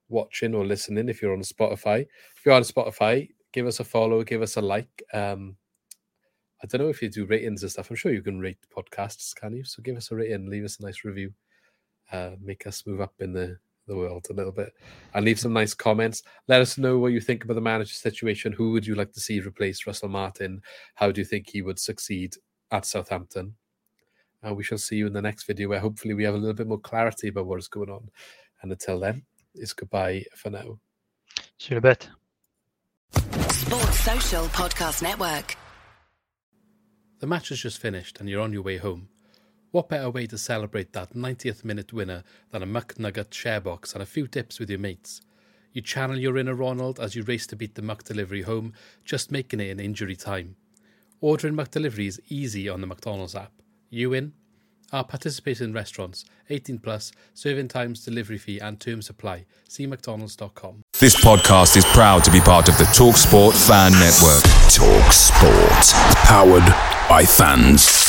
[0.07, 1.09] watching or listening.
[1.09, 2.01] If you're on Spotify,
[2.35, 5.03] if you're on Spotify, give us a follow, give us a like.
[5.13, 5.55] Um,
[6.61, 7.89] I don't know if you do ratings and stuff.
[7.89, 9.63] I'm sure you can rate podcasts, can you?
[9.63, 11.33] So give us a rating, leave us a nice review,
[12.11, 13.57] uh, make us move up in the
[13.87, 14.73] the world a little bit,
[15.13, 16.23] and leave some nice comments.
[16.47, 18.53] Let us know what you think about the manager situation.
[18.53, 20.61] Who would you like to see replace Russell Martin?
[20.95, 22.35] How do you think he would succeed
[22.71, 23.55] at Southampton?
[24.41, 26.53] And we shall see you in the next video where hopefully we have a little
[26.53, 28.09] bit more clarity about what is going on.
[28.61, 29.23] And until then,
[29.55, 30.79] it's goodbye for now.
[31.57, 32.09] See you in a bit.
[33.15, 35.55] Sports Social Podcast Network.
[37.19, 39.09] The match has just finished and you're on your way home.
[39.71, 44.03] What better way to celebrate that 90th minute winner than a McNugget share box and
[44.03, 45.21] a few dips with your mates?
[45.71, 48.73] You channel your inner Ronald as you race to beat the McDelivery home,
[49.03, 50.55] just making it in injury time.
[51.21, 53.53] Ordering McDelivery is easy on the McDonald's app.
[53.89, 54.33] You in?
[54.93, 59.45] Our participating restaurants, 18 plus, serving times, delivery fee, and term supply.
[59.67, 60.83] See McDonald's.com.
[60.99, 64.43] This podcast is proud to be part of the TalkSport Fan Network.
[64.71, 66.15] Talk Sport.
[66.25, 68.02] Powered by fans.